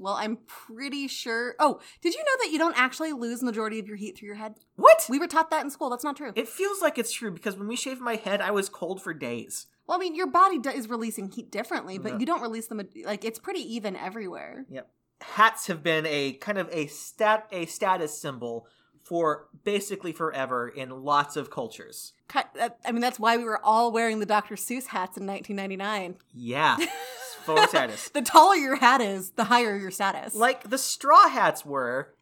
[0.00, 1.56] Well, I'm pretty sure.
[1.58, 4.36] Oh, did you know that you don't actually lose majority of your heat through your
[4.36, 4.54] head?
[4.76, 5.04] What?
[5.08, 5.90] We were taught that in school.
[5.90, 6.32] That's not true.
[6.36, 9.12] It feels like it's true because when we shaved my head, I was cold for
[9.12, 9.66] days.
[9.88, 12.18] well, I mean, your body do- is releasing heat differently, but No.
[12.20, 12.80] you don't release them.
[13.04, 14.66] Like it's pretty even everywhere.
[14.70, 14.88] Yep.
[15.20, 18.68] Hats have been a kind of a stat a status symbol
[19.02, 22.12] for basically forever in lots of cultures.
[22.34, 24.54] I mean, that's why we were all wearing the Dr.
[24.54, 26.16] Seuss hats in 1999.
[26.34, 26.76] Yeah,
[27.56, 28.08] status.
[28.12, 30.34] The taller your hat is, the higher your status.
[30.34, 32.14] Like the straw hats were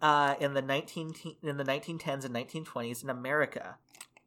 [0.00, 3.76] uh, in the nineteen in the nineteen tens and nineteen twenties in America,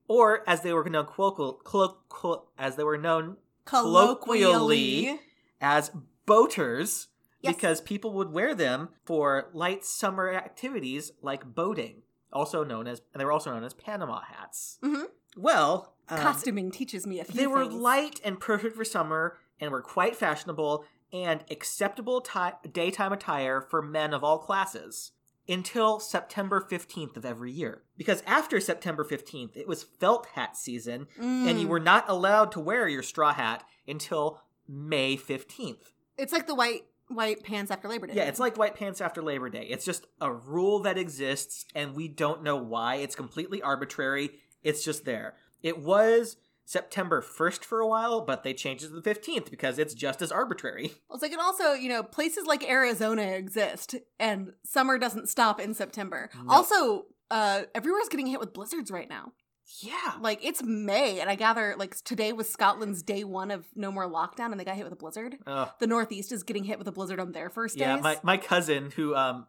[0.08, 5.20] or as they were known colloquial, as they were known colloquially,
[5.62, 5.92] as
[6.26, 7.08] boaters
[7.42, 7.54] Yes.
[7.56, 12.02] because people would wear them for light summer activities like boating,
[12.34, 14.80] also known as and they were also known as Panama hats.
[14.82, 15.06] Mhm.
[15.38, 17.76] Well, um, Costuming teaches me a few they were things.
[17.76, 23.82] light and perfect for summer and were quite fashionable and acceptable ti- daytime attire for
[23.82, 25.12] men of all classes
[25.48, 27.84] until September 15th of every year.
[27.98, 31.70] Because after September 15th, it was felt hat season and you Mm.
[31.70, 35.92] were not allowed to wear your straw hat until May 15th.
[36.18, 38.16] It's like the white white pants after Labor Day.
[38.16, 39.68] Yeah, it's like white pants after Labor Day.
[39.70, 42.96] It's just a rule that exists, and we don't know why.
[42.96, 44.32] It's completely arbitrary.
[44.64, 45.36] It's just there.
[45.62, 49.78] It was September 1st for a while, but they changed it to the 15th because
[49.78, 50.94] it's just as arbitrary.
[51.12, 55.74] It's like, and also, you know, places like Arizona exist, and summer doesn't stop in
[55.74, 56.30] September.
[56.44, 56.52] No.
[56.52, 59.32] Also, uh, everywhere's getting hit with blizzards right now.
[59.80, 60.14] Yeah.
[60.20, 64.10] Like it's May, and I gather like today was Scotland's day one of no more
[64.10, 65.38] lockdown, and they got hit with a blizzard.
[65.48, 65.70] Ugh.
[65.80, 67.86] The Northeast is getting hit with a blizzard on their first day.
[67.86, 68.04] yeah, days.
[68.04, 69.48] my, my cousin who um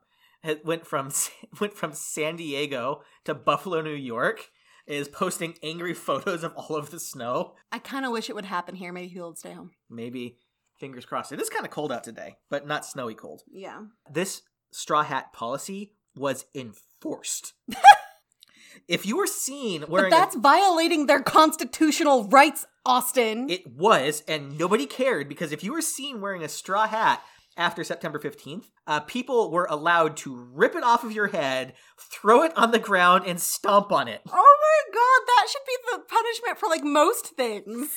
[0.65, 1.11] went from
[1.61, 4.49] went from San Diego to Buffalo, New York,
[4.87, 7.55] is posting angry photos of all of the snow.
[7.73, 8.93] I kind of wish it would happen here.
[8.93, 9.71] Maybe would stay home.
[9.91, 10.39] Maybe
[10.79, 11.33] fingers crossed.
[11.33, 13.43] It is kind of cold out today, but not snowy cold.
[13.51, 13.83] Yeah.
[14.11, 17.55] this straw hat policy was enforced.
[18.89, 23.51] if you were seen But wearing that's violating their constitutional rights, Austin.
[23.51, 27.23] it was and nobody cared because if you were seen wearing a straw hat
[27.57, 32.43] after September 15th, uh, people were allowed to rip it off of your head, throw
[32.43, 34.21] it on the ground and stomp on it.
[34.29, 37.91] oh my god, that should be the punishment for like most things.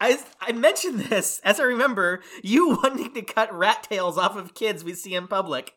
[0.00, 4.54] I, I mentioned this as I remember you wanting to cut rat tails off of
[4.54, 5.74] kids we see in public.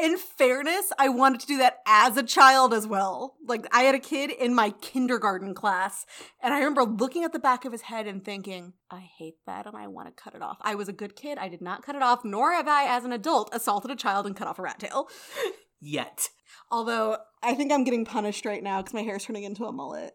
[0.00, 3.36] In fairness, I wanted to do that as a child as well.
[3.46, 6.06] Like, I had a kid in my kindergarten class,
[6.42, 9.66] and I remember looking at the back of his head and thinking, I hate that
[9.66, 10.58] and I want to cut it off.
[10.60, 11.38] I was a good kid.
[11.38, 14.26] I did not cut it off, nor have I, as an adult, assaulted a child
[14.26, 15.08] and cut off a rat tail.
[15.80, 16.28] Yet.
[16.70, 20.14] Although, I think I'm getting punished right now because my hair's turning into a mullet.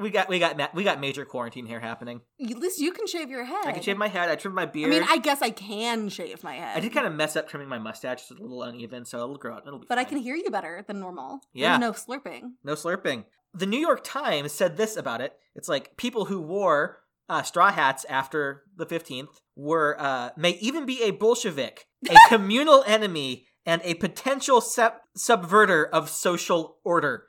[0.00, 2.20] We got we got ma- we got major quarantine here happening.
[2.40, 3.66] At least you can shave your head.
[3.66, 4.28] I can shave my head.
[4.28, 4.92] I trimmed my beard.
[4.92, 6.76] I mean, I guess I can shave my head.
[6.76, 8.20] I did kind of mess up trimming my mustache.
[8.22, 9.64] It's a little uneven, so it'll grow out.
[9.66, 9.86] It'll be.
[9.88, 11.40] But I can hear you better than normal.
[11.52, 11.74] Yeah.
[11.74, 12.42] And no slurping.
[12.62, 13.24] No slurping.
[13.54, 15.32] The New York Times said this about it.
[15.56, 20.86] It's like people who wore uh, straw hats after the fifteenth were uh, may even
[20.86, 27.24] be a Bolshevik, a communal enemy, and a potential sub- subverter of social order.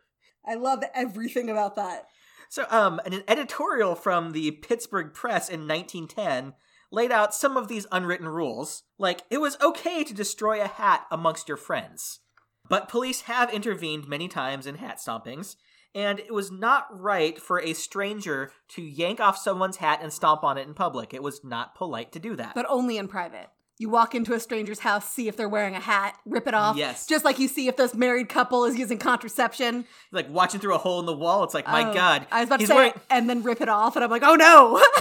[0.47, 2.05] I love everything about that.
[2.50, 6.54] So, um, an editorial from the Pittsburgh Press in 1910
[6.91, 8.84] laid out some of these unwritten rules.
[8.97, 12.20] Like, it was okay to destroy a hat amongst your friends,
[12.68, 15.58] But police have intervened many times in hat stompings,
[15.93, 20.43] and it was not right for a stranger to yank off someone's hat and stomp
[20.43, 21.14] on it in public.
[21.14, 22.56] It was not polite to do that.
[22.56, 23.50] But only in private.
[23.80, 26.75] You walk into a stranger's house, see if they're wearing a hat, rip it off.
[26.75, 27.07] Yes.
[27.07, 29.86] Just like you see if this married couple is using contraception.
[30.11, 32.49] like watching through a hole in the wall, it's like, my Oh, God, I was
[32.49, 32.93] about to he's say, wearing.
[33.09, 34.84] and then rip it off, and I'm like, oh no!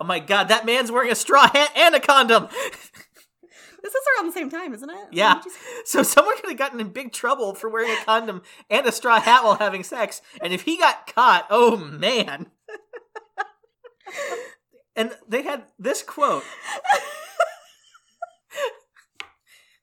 [0.00, 2.46] Oh my God, that man's wearing a straw hat and a condom.
[3.82, 5.08] this is around the same time, isn't it?
[5.10, 5.34] Yeah.
[5.34, 8.42] Did you say- So someone could have gotten in big trouble for wearing a condom
[8.70, 12.46] and a straw hat while having sex, and if he got caught, oh man.
[14.96, 16.44] and they had this quote.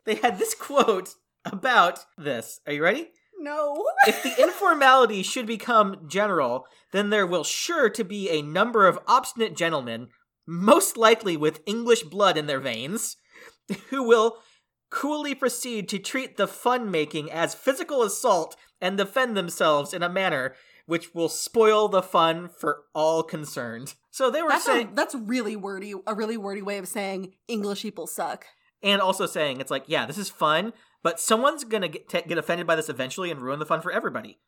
[0.09, 1.13] They had this quote
[1.45, 2.59] about this.
[2.65, 3.11] Are you ready?
[3.37, 3.85] No.
[4.07, 8.99] If the informality should become general, then there will sure to be a number of
[9.07, 10.07] obstinate gentlemen,
[10.47, 13.17] most likely with English blood in their veins,
[13.89, 14.39] who will
[14.89, 20.09] coolly proceed to treat the fun making as physical assault and defend themselves in a
[20.09, 20.55] manner
[20.87, 23.93] which will spoil the fun for all concerned.
[24.09, 27.35] So they were That's saying, a, that's really wordy, a really wordy way of saying
[27.47, 28.47] English people suck.
[28.83, 30.73] And also saying, it's like, yeah, this is fun,
[31.03, 33.91] but someone's gonna get, t- get offended by this eventually and ruin the fun for
[33.91, 34.39] everybody.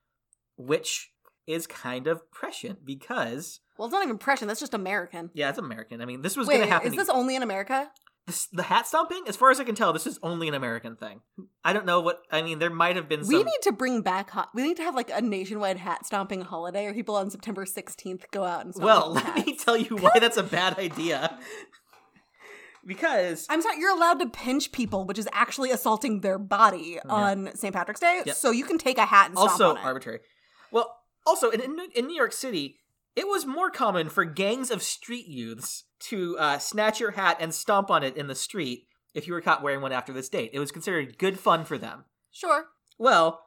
[0.58, 1.12] Which
[1.48, 4.48] is kind of prescient because Well, it's not even prescient.
[4.48, 5.32] That's just American.
[5.34, 6.02] Yeah, it's American.
[6.02, 6.90] I mean, this was Wait, going to happen.
[6.90, 7.90] is this only in America?
[8.28, 10.96] This- the hat stomping, as far as I can tell, this is only an American
[10.96, 11.22] thing.
[11.66, 12.22] I don't know what.
[12.32, 13.34] I mean, there might have been some.
[13.36, 14.30] We need to bring back.
[14.30, 17.66] Ho- we need to have like a nationwide hat stomping holiday, or people on September
[17.66, 18.76] sixteenth go out and.
[18.76, 19.66] Stomp well, people's let me hats.
[19.66, 21.40] tell you why that's a bad idea.
[22.86, 27.56] Because I'm sorry, you're allowed to pinch people, which is actually assaulting their body on
[27.56, 27.74] St.
[27.74, 28.24] Patrick's Day.
[28.26, 28.36] Yep.
[28.36, 29.84] So you can take a hat and stomp also on it.
[29.84, 30.20] arbitrary.
[30.72, 32.80] Well, also in, in in New York City,
[33.16, 37.54] it was more common for gangs of street youths to uh, snatch your hat and
[37.54, 40.52] stomp on it in the street if you were caught wearing one after this date.
[40.54, 42.06] It was considered good fun for them.
[42.32, 42.66] Sure.
[42.98, 43.42] Well,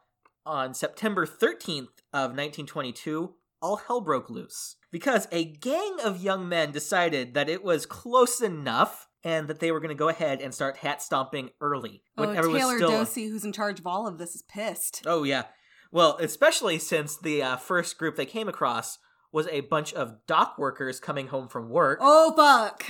[0.46, 6.70] on September 13th of 1922, all hell broke loose because a gang of young men
[6.70, 10.54] decided that it was close enough and that they were going to go ahead and
[10.54, 14.18] start hat stomping early when oh, Taylor still Dosey, who's in charge of all of
[14.18, 15.02] this, is pissed.
[15.06, 15.44] Oh yeah.
[15.90, 18.98] Well, especially since the uh, first group they came across
[19.32, 21.98] was a bunch of dock workers coming home from work.
[22.02, 22.84] Oh fuck!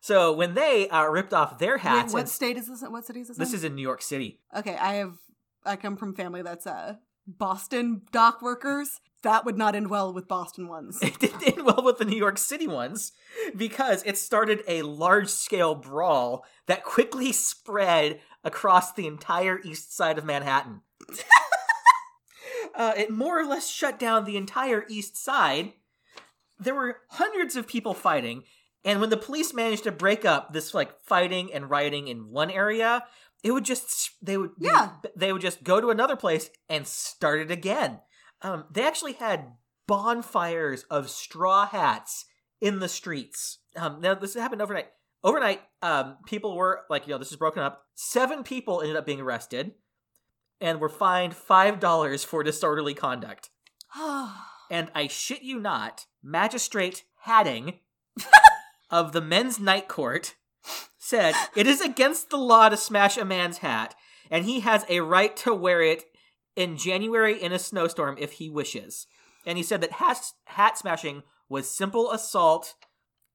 [0.00, 2.82] So when they uh, ripped off their Wait, hats, what and- state is this?
[2.82, 2.92] in?
[2.92, 3.36] What city is this?
[3.36, 3.56] this in?
[3.56, 4.40] is in New York City.
[4.56, 4.76] okay.
[4.76, 5.14] I have.
[5.64, 6.94] I come from family that's uh
[7.26, 9.00] Boston dock workers.
[9.22, 10.98] That would not end well with Boston ones.
[11.02, 13.12] It didn't end well with the New York City ones
[13.56, 20.18] because it started a large scale brawl that quickly spread across the entire east side
[20.18, 20.82] of Manhattan.
[22.74, 25.72] uh, it more or less shut down the entire east side.
[26.58, 28.44] There were hundreds of people fighting,
[28.84, 32.50] and when the police managed to break up this like fighting and rioting in one
[32.50, 33.04] area,
[33.42, 34.90] it would just they would Yeah.
[35.16, 38.00] they would just go to another place and start it again.
[38.42, 39.52] Um, they actually had
[39.86, 42.26] bonfires of straw hats
[42.60, 43.58] in the streets.
[43.76, 44.88] Um, now this happened overnight.
[45.24, 47.86] Overnight, um, people were like, you know, this is broken up.
[47.94, 49.72] Seven people ended up being arrested,
[50.60, 53.50] and were fined five dollars for disorderly conduct.
[54.70, 57.78] And I shit you not, Magistrate Hatting
[58.90, 60.34] of the men's night court
[60.98, 63.94] said it is against the law to smash a man's hat,
[64.30, 66.04] and he has a right to wear it
[66.58, 69.06] in January in a snowstorm if he wishes.
[69.46, 72.74] And he said that hat, hat smashing was simple assault,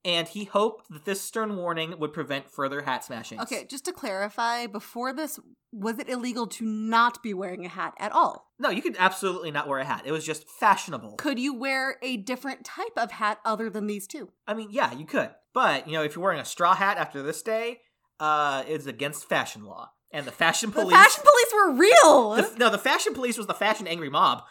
[0.04, 3.42] and he hoped that this stern warning would prevent further hat smashings.
[3.42, 5.40] okay, just to clarify, before this,
[5.72, 8.52] was it illegal to not be wearing a hat at all?
[8.60, 10.04] No, you could absolutely not wear a hat.
[10.06, 11.16] It was just fashionable.
[11.16, 14.30] Could you wear a different type of hat other than these two?
[14.46, 15.30] I mean, yeah, you could.
[15.54, 17.80] But, you know, if you're wearing a straw hat after this day,
[18.20, 19.92] uh, it's against fashion law.
[20.14, 20.90] And the fashion police.
[20.90, 22.30] The fashion police were real.
[22.36, 24.44] the- no, the fashion police was the fashion angry mob.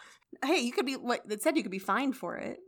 [0.45, 0.93] hey, you could be.
[0.95, 2.59] What it said, you could be fined for it.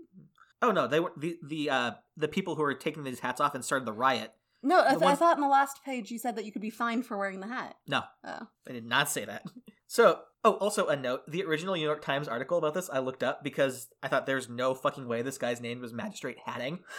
[0.62, 3.54] Oh no, they were the the uh the people who were taking these hats off
[3.54, 4.32] and started the riot.
[4.64, 6.72] No, I, th- I thought in the last page you said that you could be
[6.72, 7.76] fined for wearing the hat.
[7.88, 8.48] No, Oh.
[8.68, 9.44] I did not say that.
[9.88, 13.22] So, oh, also a note: the original New York Times article about this I looked
[13.22, 16.80] up because I thought there's no fucking way this guy's name was Magistrate Hatting.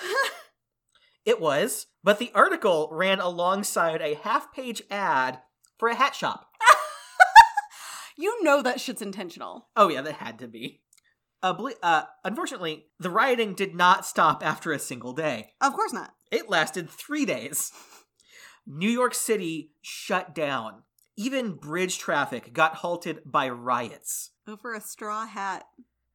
[1.24, 5.40] It was, but the article ran alongside a half-page ad
[5.79, 6.49] for a hat shop.
[8.18, 9.68] you know that shit's intentional.
[9.77, 10.81] Oh yeah, that had to be.
[11.43, 15.53] Uh, ble- uh, unfortunately, the rioting did not stop after a single day.
[15.61, 16.12] Of course not.
[16.31, 17.72] It lasted three days.
[18.66, 20.83] New York City shut down.
[21.16, 24.33] Even bridge traffic got halted by riots.
[24.47, 25.64] Over a straw hat.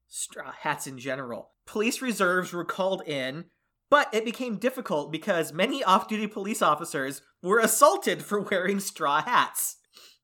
[0.08, 1.52] Straw hats in general.
[1.66, 3.46] Police reserves were called in,
[3.92, 9.22] but it became difficult because many off duty police officers were assaulted for wearing straw
[9.22, 9.78] hats.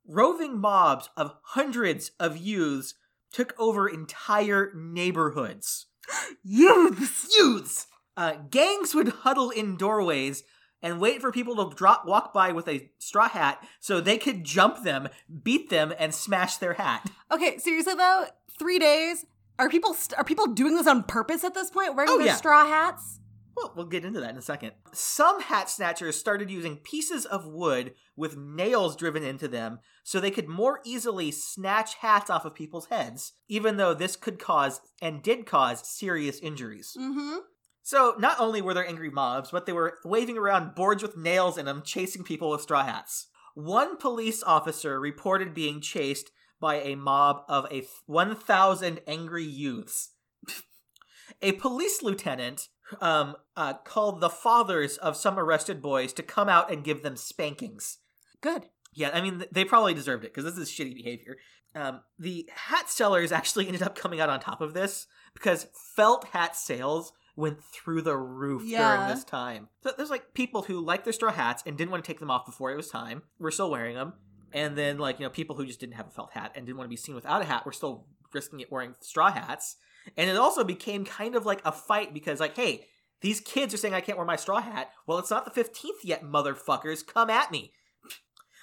[0.07, 2.95] roving mobs of hundreds of youths
[3.31, 5.85] took over entire neighborhoods.
[6.43, 7.27] Youths!
[7.37, 7.87] Youths!
[8.15, 10.43] Uh, gangs would huddle in doorways
[10.81, 14.43] and wait for people to drop walk by with a straw hat so they could
[14.43, 15.09] jump them,
[15.43, 17.09] beat them, and smash their hat.
[17.31, 18.25] Okay, seriously though,
[18.57, 19.25] three days.
[19.59, 21.95] Are people st- are people doing this on purpose at this point?
[21.95, 22.35] Wearing Oh, their yeah.
[22.35, 23.19] straw hats?
[23.57, 24.73] Well, we'll get into that in a second.
[24.93, 30.29] Some hat snatchers started using pieces of wood with nails driven into them so they
[30.29, 35.23] could more easily snatch hats off of people's heads, even though this could cause and
[35.23, 36.95] did cause serious injuries.
[36.95, 37.37] Mm-hmm.
[37.81, 41.57] So, not only were there angry mobs, but they were waving around boards with nails
[41.57, 43.27] in them, chasing people with straw hats.
[43.55, 46.29] One police officer reported being chased
[46.59, 50.11] by a mob of a 1,000 angry youths.
[51.41, 52.67] a police lieutenant
[53.01, 57.15] um, uh, called the fathers of some arrested boys to come out and give them
[57.15, 57.97] spankings.
[58.41, 58.65] Good.
[58.93, 61.37] Yeah, I mean, they probably deserved it because this is shitty behavior.
[61.75, 66.25] Um, the hat sellers actually ended up coming out on top of this because felt
[66.29, 68.95] hat sales went through the roof Yeah.
[68.95, 69.67] during this time.
[69.83, 72.31] So there's like people who liked their straw hats and didn't want to take them
[72.31, 73.21] off before it was time.
[73.37, 74.13] We're still wearing them.
[74.53, 76.77] And then like, you know, people who just didn't have a felt hat and didn't
[76.79, 79.75] want to be seen without a hat were still risking it wearing straw hats.
[80.15, 82.85] And it also became kind of like a fight because like, hey,
[83.21, 84.91] these kids are saying I can't wear my straw hat.
[85.05, 87.05] Well, it's not the 15th yet, motherfuckers.
[87.05, 87.71] Come at me.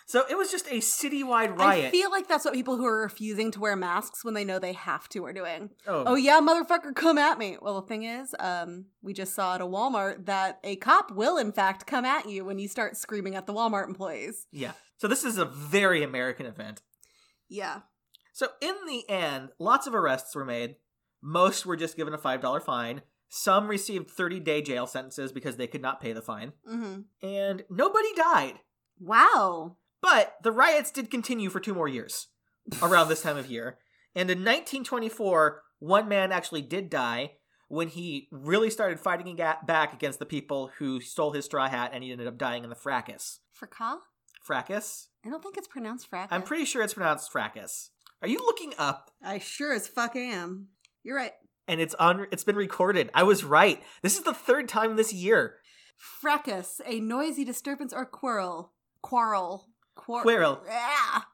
[0.06, 1.86] So it was just a citywide riot.
[1.86, 4.58] I feel like that's what people who are refusing to wear masks when they know
[4.58, 5.70] they have to are doing.
[5.86, 7.56] oh, Oh yeah, motherfucker, come at me.
[7.60, 11.38] Well, the thing is, um, we just saw at a Walmart that a cop will
[11.38, 14.46] in fact come at you when you start screaming at the Walmart employees.
[14.52, 14.72] yeah.
[14.96, 16.80] So this is a very American event.
[17.48, 17.80] Yeah.
[18.32, 20.76] So in the end, lots of arrests were made.
[21.26, 23.00] Most were just given a $5 fine.
[23.30, 26.52] Some received 30 day jail sentences because they could not pay the fine.
[26.70, 27.26] Mm-hmm.
[27.26, 28.60] And nobody died.
[29.00, 29.78] Wow.
[30.02, 32.28] But the riots did continue for two more years
[32.82, 33.78] around this time of year.
[34.14, 37.32] And in 1924, one man actually did die
[37.68, 39.34] when he really started fighting
[39.66, 42.70] back against the people who stole his straw hat and he ended up dying in
[42.70, 43.40] the fracas.
[43.54, 43.98] Fracas?
[44.42, 45.08] Fracas?
[45.24, 46.28] I don't think it's pronounced fracas.
[46.30, 47.90] I'm pretty sure it's pronounced fracas.
[48.20, 49.10] Are you looking up?
[49.22, 50.68] I sure as fuck am.
[51.04, 51.32] You're right.
[51.68, 52.26] And it's on.
[52.32, 53.10] It's been recorded.
[53.14, 53.80] I was right.
[54.02, 55.56] This is the third time this year.
[55.96, 58.72] Fracas, a noisy disturbance or quarrel.
[59.02, 59.68] Quarrel.
[59.94, 60.60] Quar- Quarrel.
[60.68, 61.28] Ah.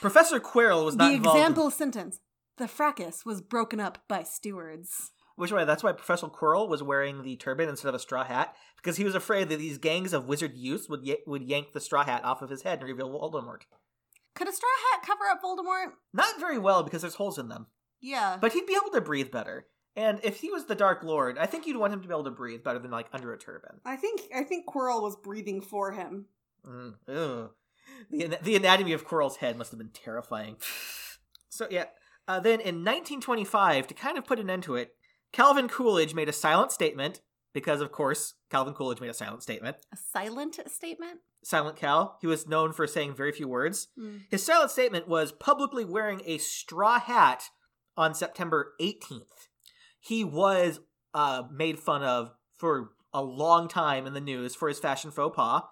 [0.00, 1.38] Professor Quirrell was not The involved.
[1.38, 2.20] example sentence.
[2.58, 5.10] The fracas was broken up by stewards.
[5.36, 5.64] Which way?
[5.64, 9.04] That's why Professor Quirrell was wearing the turban instead of a straw hat because he
[9.04, 12.24] was afraid that these gangs of wizard youths would y- would yank the straw hat
[12.24, 13.62] off of his head and reveal Voldemort.
[14.36, 15.92] Could a straw hat cover up Voldemort?
[16.12, 17.66] Not very well because there's holes in them,
[18.04, 18.36] Yeah.
[18.40, 19.66] but he'd be able to breathe better.
[19.96, 22.24] And if he was the Dark Lord, I think you'd want him to be able
[22.24, 23.80] to breathe better than like under a turban.
[23.84, 26.26] I think I think Quirrell was breathing for him.
[26.66, 26.94] Mm.
[28.10, 30.56] The, the anatomy of Quirrell's head must have been terrifying.
[31.50, 31.84] So, yeah.
[32.26, 34.96] Uh, then in 1925, to kind of put an end to it,
[35.32, 37.20] Calvin Coolidge made a silent statement,
[37.52, 39.76] because of course, Calvin Coolidge made a silent statement.
[39.92, 41.20] A silent statement?
[41.44, 43.86] Silent Cal, he was known for saying very few words.
[43.96, 44.22] Mm.
[44.32, 47.50] His silent statement was publicly wearing a straw hat
[47.96, 49.48] on September 18th.
[50.00, 50.80] He was
[51.14, 55.34] uh, made fun of for a long time in the news for his fashion faux
[55.36, 55.62] pas,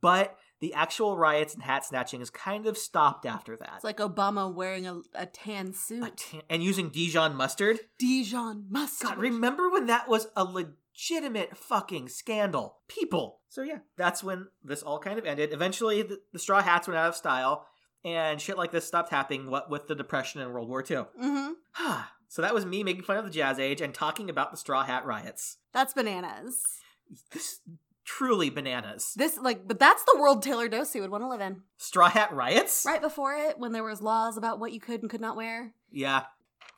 [0.00, 3.72] but the actual riots and hat snatching has kind of stopped after that.
[3.76, 6.16] It's like Obama wearing a, a tan A suit.
[6.16, 7.80] tan- and using Dijon mustard.
[7.98, 9.08] Dijon mustard.
[9.10, 12.76] God, remember when that was a legitimate fucking scandal?
[12.88, 13.40] People.
[13.48, 15.52] So yeah, that's when this all kind of ended.
[15.52, 17.66] Eventually, the, the straw hats went out of style,
[18.04, 19.50] and shit like this stopped happening.
[19.50, 21.04] What with the Depression and World War II.
[21.22, 21.92] Mm-hmm.
[22.28, 24.84] so that was me making fun of the Jazz Age and talking about the straw
[24.84, 25.58] hat riots.
[25.72, 26.62] That's bananas.
[27.32, 27.60] This
[28.04, 29.14] truly bananas.
[29.16, 31.62] This like, but that's the world Taylor Dosey would want to live in.
[31.76, 32.84] Straw hat riots?
[32.86, 35.72] Right before it, when there was laws about what you could and could not wear.
[35.90, 36.24] Yeah.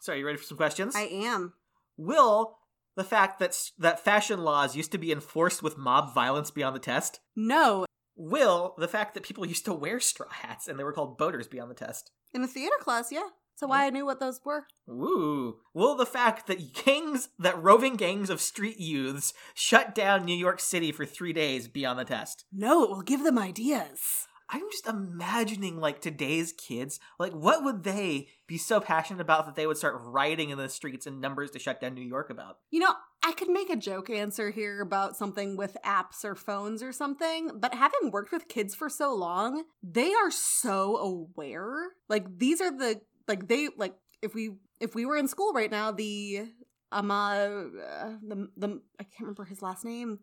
[0.00, 0.94] So are you ready for some questions?
[0.94, 1.54] I am.
[1.96, 2.58] Will
[2.94, 6.72] the fact that that fashion laws used to be enforced with mob violence be on
[6.72, 7.20] the test?
[7.34, 7.86] No.
[8.16, 11.48] Will the fact that people used to wear straw hats and they were called boaters
[11.48, 12.10] be on the test?
[12.34, 13.28] In a theater class, yeah.
[13.56, 14.66] So why I knew what those were.
[14.86, 15.60] Ooh.
[15.72, 20.60] Will the fact that gangs, that roving gangs of street youths shut down New York
[20.60, 22.44] City for three days be on the test?
[22.52, 24.28] No, it will give them ideas.
[24.48, 29.56] I'm just imagining like today's kids, like what would they be so passionate about that
[29.56, 32.58] they would start rioting in the streets in numbers to shut down New York about?
[32.70, 32.94] You know,
[33.24, 37.50] I could make a joke answer here about something with apps or phones or something,
[37.56, 41.88] but having worked with kids for so long, they are so aware.
[42.08, 44.50] Like these are the like they like if we
[44.80, 46.48] if we were in school right now, the
[46.92, 50.20] Ama, uh, the the I can't remember his last name.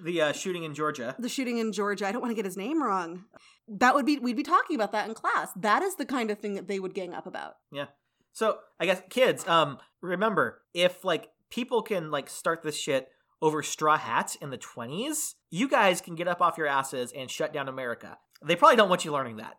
[0.00, 1.14] The uh, shooting in Georgia.
[1.18, 2.06] The shooting in Georgia.
[2.06, 3.24] I don't want to get his name wrong.
[3.68, 5.50] That would be we'd be talking about that in class.
[5.56, 7.56] That is the kind of thing that they would gang up about.
[7.70, 7.86] Yeah.
[8.32, 13.08] So I guess kids, um, remember if like people can like start this shit
[13.40, 17.30] over straw hats in the twenties, you guys can get up off your asses and
[17.30, 18.18] shut down America.
[18.44, 19.56] They probably don't want you learning that.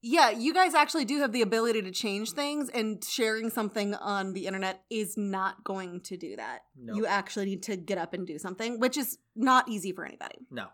[0.00, 4.32] Yeah, you guys actually do have the ability to change things, and sharing something on
[4.32, 6.60] the internet is not going to do that.
[6.76, 10.04] No, You actually need to get up and do something, which is not easy for
[10.04, 10.46] anybody.
[10.50, 10.68] no.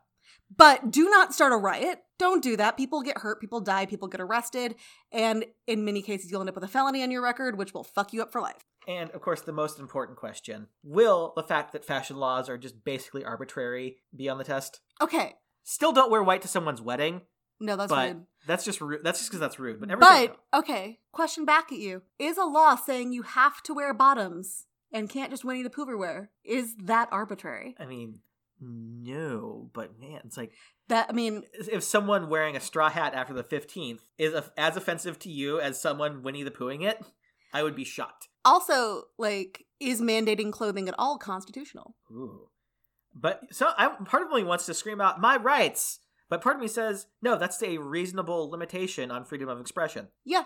[0.54, 2.00] But do not start a riot.
[2.18, 2.76] Don't do that.
[2.76, 4.76] People get hurt, people die, people get arrested,
[5.10, 7.82] and in many cases, you'll end up with a felony on your record, which will
[7.82, 8.64] fuck you up for life.
[8.86, 12.84] And of course, the most important question: Will the fact that fashion laws are just
[12.84, 14.80] basically arbitrary be on the test?
[15.00, 15.34] Okay,
[15.66, 17.22] Still, don't wear white to someone's wedding.
[17.64, 18.26] No, that's but rude.
[18.46, 19.00] that's just rude.
[19.04, 19.80] That's just because that's rude.
[19.80, 20.28] But everything.
[20.52, 24.66] But okay, question back at you: Is a law saying you have to wear bottoms
[24.92, 26.30] and can't just Winnie the Pooh wear?
[26.44, 27.74] Is that arbitrary?
[27.78, 28.20] I mean,
[28.60, 29.70] no.
[29.72, 30.52] But man, it's like
[30.88, 34.76] That I mean, if someone wearing a straw hat after the 15th is a- as
[34.76, 37.02] offensive to you as someone Winnie the Poohing it,
[37.52, 38.28] I would be shocked.
[38.44, 41.96] also like, is mandating clothing at all constitutional?
[42.10, 42.48] Ooh.
[43.14, 46.62] But so I, part of me wants to scream out my rights, but part of
[46.62, 47.36] me says no.
[47.36, 50.08] That's a reasonable limitation on freedom of expression.
[50.24, 50.44] Yeah.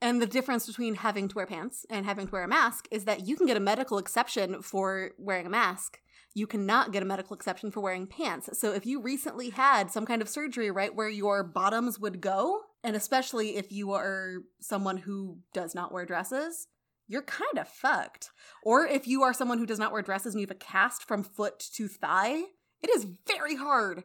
[0.00, 3.04] And the difference between having to wear pants and having to wear a mask is
[3.04, 6.00] that you can get a medical exception for wearing a mask.
[6.34, 8.58] You cannot get a medical exception for wearing pants.
[8.58, 12.62] So if you recently had some kind of surgery, right, where your bottoms would go,
[12.82, 16.66] and especially if you are someone who does not wear dresses,
[17.06, 18.30] you're kind of fucked.
[18.64, 21.06] Or if you are someone who does not wear dresses and you have a cast
[21.06, 22.42] from foot to thigh,
[22.82, 24.02] it is very hard.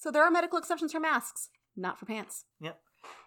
[0.00, 2.46] So there are medical exceptions for masks, not for pants.
[2.60, 2.80] Yep.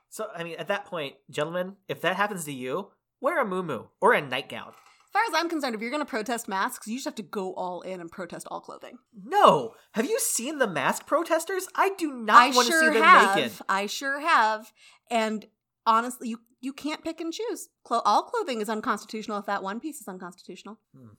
[0.09, 2.89] So I mean, at that point, gentlemen, if that happens to you,
[3.21, 4.69] wear a muumuu or a nightgown.
[4.69, 7.21] As far as I'm concerned, if you're going to protest masks, you just have to
[7.21, 8.97] go all in and protest all clothing.
[9.23, 11.67] No, have you seen the mask protesters?
[11.75, 13.35] I do not I want sure to see them have.
[13.35, 13.51] naked.
[13.69, 14.73] I sure have.
[15.11, 15.45] And
[15.85, 17.69] honestly, you you can't pick and choose.
[17.83, 20.79] Clo- all clothing is unconstitutional if that one piece is unconstitutional.
[20.97, 21.09] Hmm.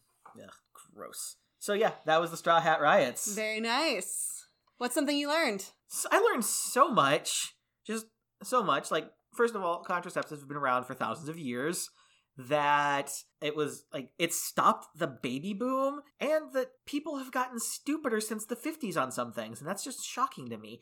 [0.43, 0.51] Ugh,
[0.93, 1.37] gross.
[1.61, 3.33] So yeah, that was the Straw Hat Riots.
[3.33, 4.34] Very nice.
[4.79, 5.67] What's something you learned?
[6.11, 7.55] I learned so much,
[7.87, 8.07] just
[8.43, 8.91] so much.
[8.91, 11.91] Like, first of all, contraceptives have been around for thousands of years.
[12.37, 18.21] That it was like it stopped the baby boom, and that people have gotten stupider
[18.21, 20.81] since the 50s on some things, and that's just shocking to me.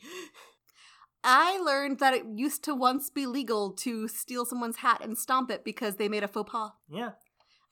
[1.23, 5.51] I learned that it used to once be legal to steal someone's hat and stomp
[5.51, 6.71] it because they made a faux pas.
[6.89, 7.11] Yeah,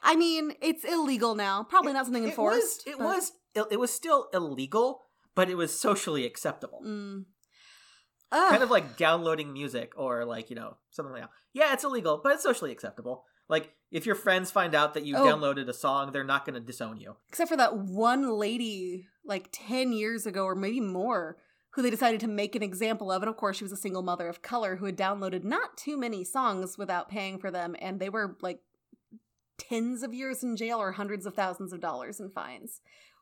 [0.04, 1.64] I mean, it's illegal now.
[1.64, 2.84] Probably not something it enforced.
[2.86, 2.94] was.
[2.94, 3.32] It but- was.
[3.54, 5.02] It, it was still illegal,
[5.36, 6.82] but it was socially acceptable.
[6.86, 7.26] Mm.
[8.32, 11.32] kind of like downloading music or like you know something like that.
[11.54, 13.26] Yeah, it's illegal, but it's socially acceptable.
[13.50, 15.26] Like if your friends find out that you Oh.
[15.26, 17.18] downloaded a song, they're not going to disown you.
[17.28, 21.38] except for that one lady like 10 years ago or maybe more
[21.72, 24.02] who they decided to make an example of and of course she was a single
[24.02, 28.00] mother of color who had downloaded not too many songs without paying for them and
[28.00, 28.60] they were like
[29.58, 32.82] tens of years in jail or hundreds of thousands of dollars in fines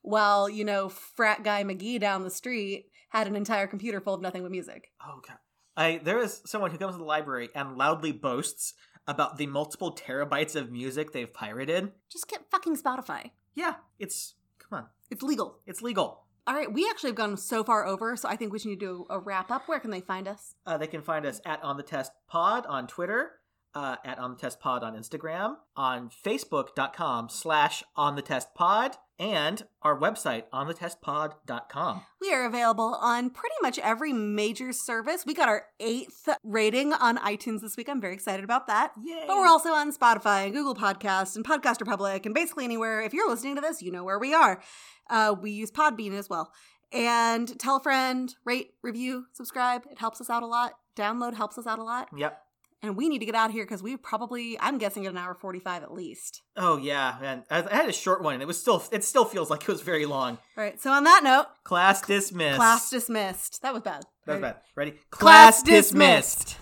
[0.09, 4.21] while you know frat guy mcgee down the street had an entire computer full of
[4.21, 5.37] nothing but music Oh god.
[5.77, 8.73] I there is someone who comes to the library and loudly boasts
[9.07, 11.91] about the multiple terabytes of music they've pirated.
[12.11, 14.85] just get fucking spotify Yeah, it's come on.
[15.09, 16.25] it's legal It's legal.
[16.47, 19.05] all right we actually have gone so far over so i think we should do
[19.09, 21.77] a wrap up where can they find us Uh, they can find us at On
[21.77, 23.38] the Test Pod on Twitter,
[23.75, 28.97] uh, at On the Test Pod on Instagram, on Facebook.com slash On the Test Pod,
[29.19, 32.01] and our website, on the test OnTheTestPod.com.
[32.21, 35.25] We are available on pretty much every major service.
[35.25, 37.89] We got our eighth rating on iTunes this week.
[37.89, 38.93] I'm very excited about that.
[39.03, 39.25] Yay!
[39.27, 43.01] But we're also on Spotify and Google Podcasts and Podcast Republic and basically anywhere.
[43.01, 44.61] If you're listening to this, you know where we are.
[45.09, 46.51] Uh, we use Podbean as well.
[46.91, 49.83] And tell a friend, rate, review, subscribe.
[49.91, 50.73] It helps us out a lot.
[50.95, 52.07] Download helps us out a lot.
[52.15, 52.41] Yep.
[52.81, 55.17] And we need to get out of here because we probably, I'm guessing, at an
[55.17, 56.41] hour 45 at least.
[56.55, 57.43] Oh yeah, man.
[57.49, 58.81] I, had a short one, and it was still.
[58.91, 60.37] It still feels like it was very long.
[60.57, 60.79] All right.
[60.79, 62.57] So on that note, Class dismissed.
[62.57, 63.61] class dismissed.
[63.63, 64.03] That was bad.
[64.25, 64.55] That was bad.
[64.75, 64.93] Ready?
[65.09, 66.57] Class dismissed.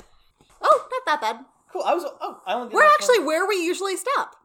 [0.62, 1.46] Oh, not that bad.
[1.72, 1.84] Cool.
[1.86, 2.04] I was.
[2.20, 2.74] Oh, I only.
[2.74, 3.28] We're actually one.
[3.28, 4.36] where we usually stop.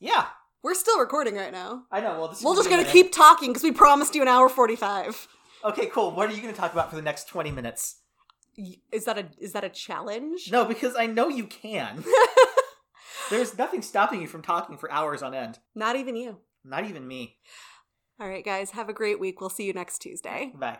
[0.00, 0.26] Yeah.
[0.62, 1.84] We're still recording right now.
[1.92, 2.18] I know.
[2.18, 5.28] Well, this We're just gonna keep talking because we promised you an hour forty-five.
[5.64, 6.10] Okay, cool.
[6.12, 7.96] What are you gonna talk about for the next twenty minutes?
[8.92, 10.50] Is that a is that a challenge?
[10.50, 12.04] No, because I know you can.
[13.30, 15.58] There's nothing stopping you from talking for hours on end.
[15.74, 16.38] Not even you.
[16.64, 17.38] Not even me.
[18.20, 18.72] All right, guys.
[18.72, 19.40] Have a great week.
[19.40, 20.52] We'll see you next Tuesday.
[20.58, 20.78] Bye.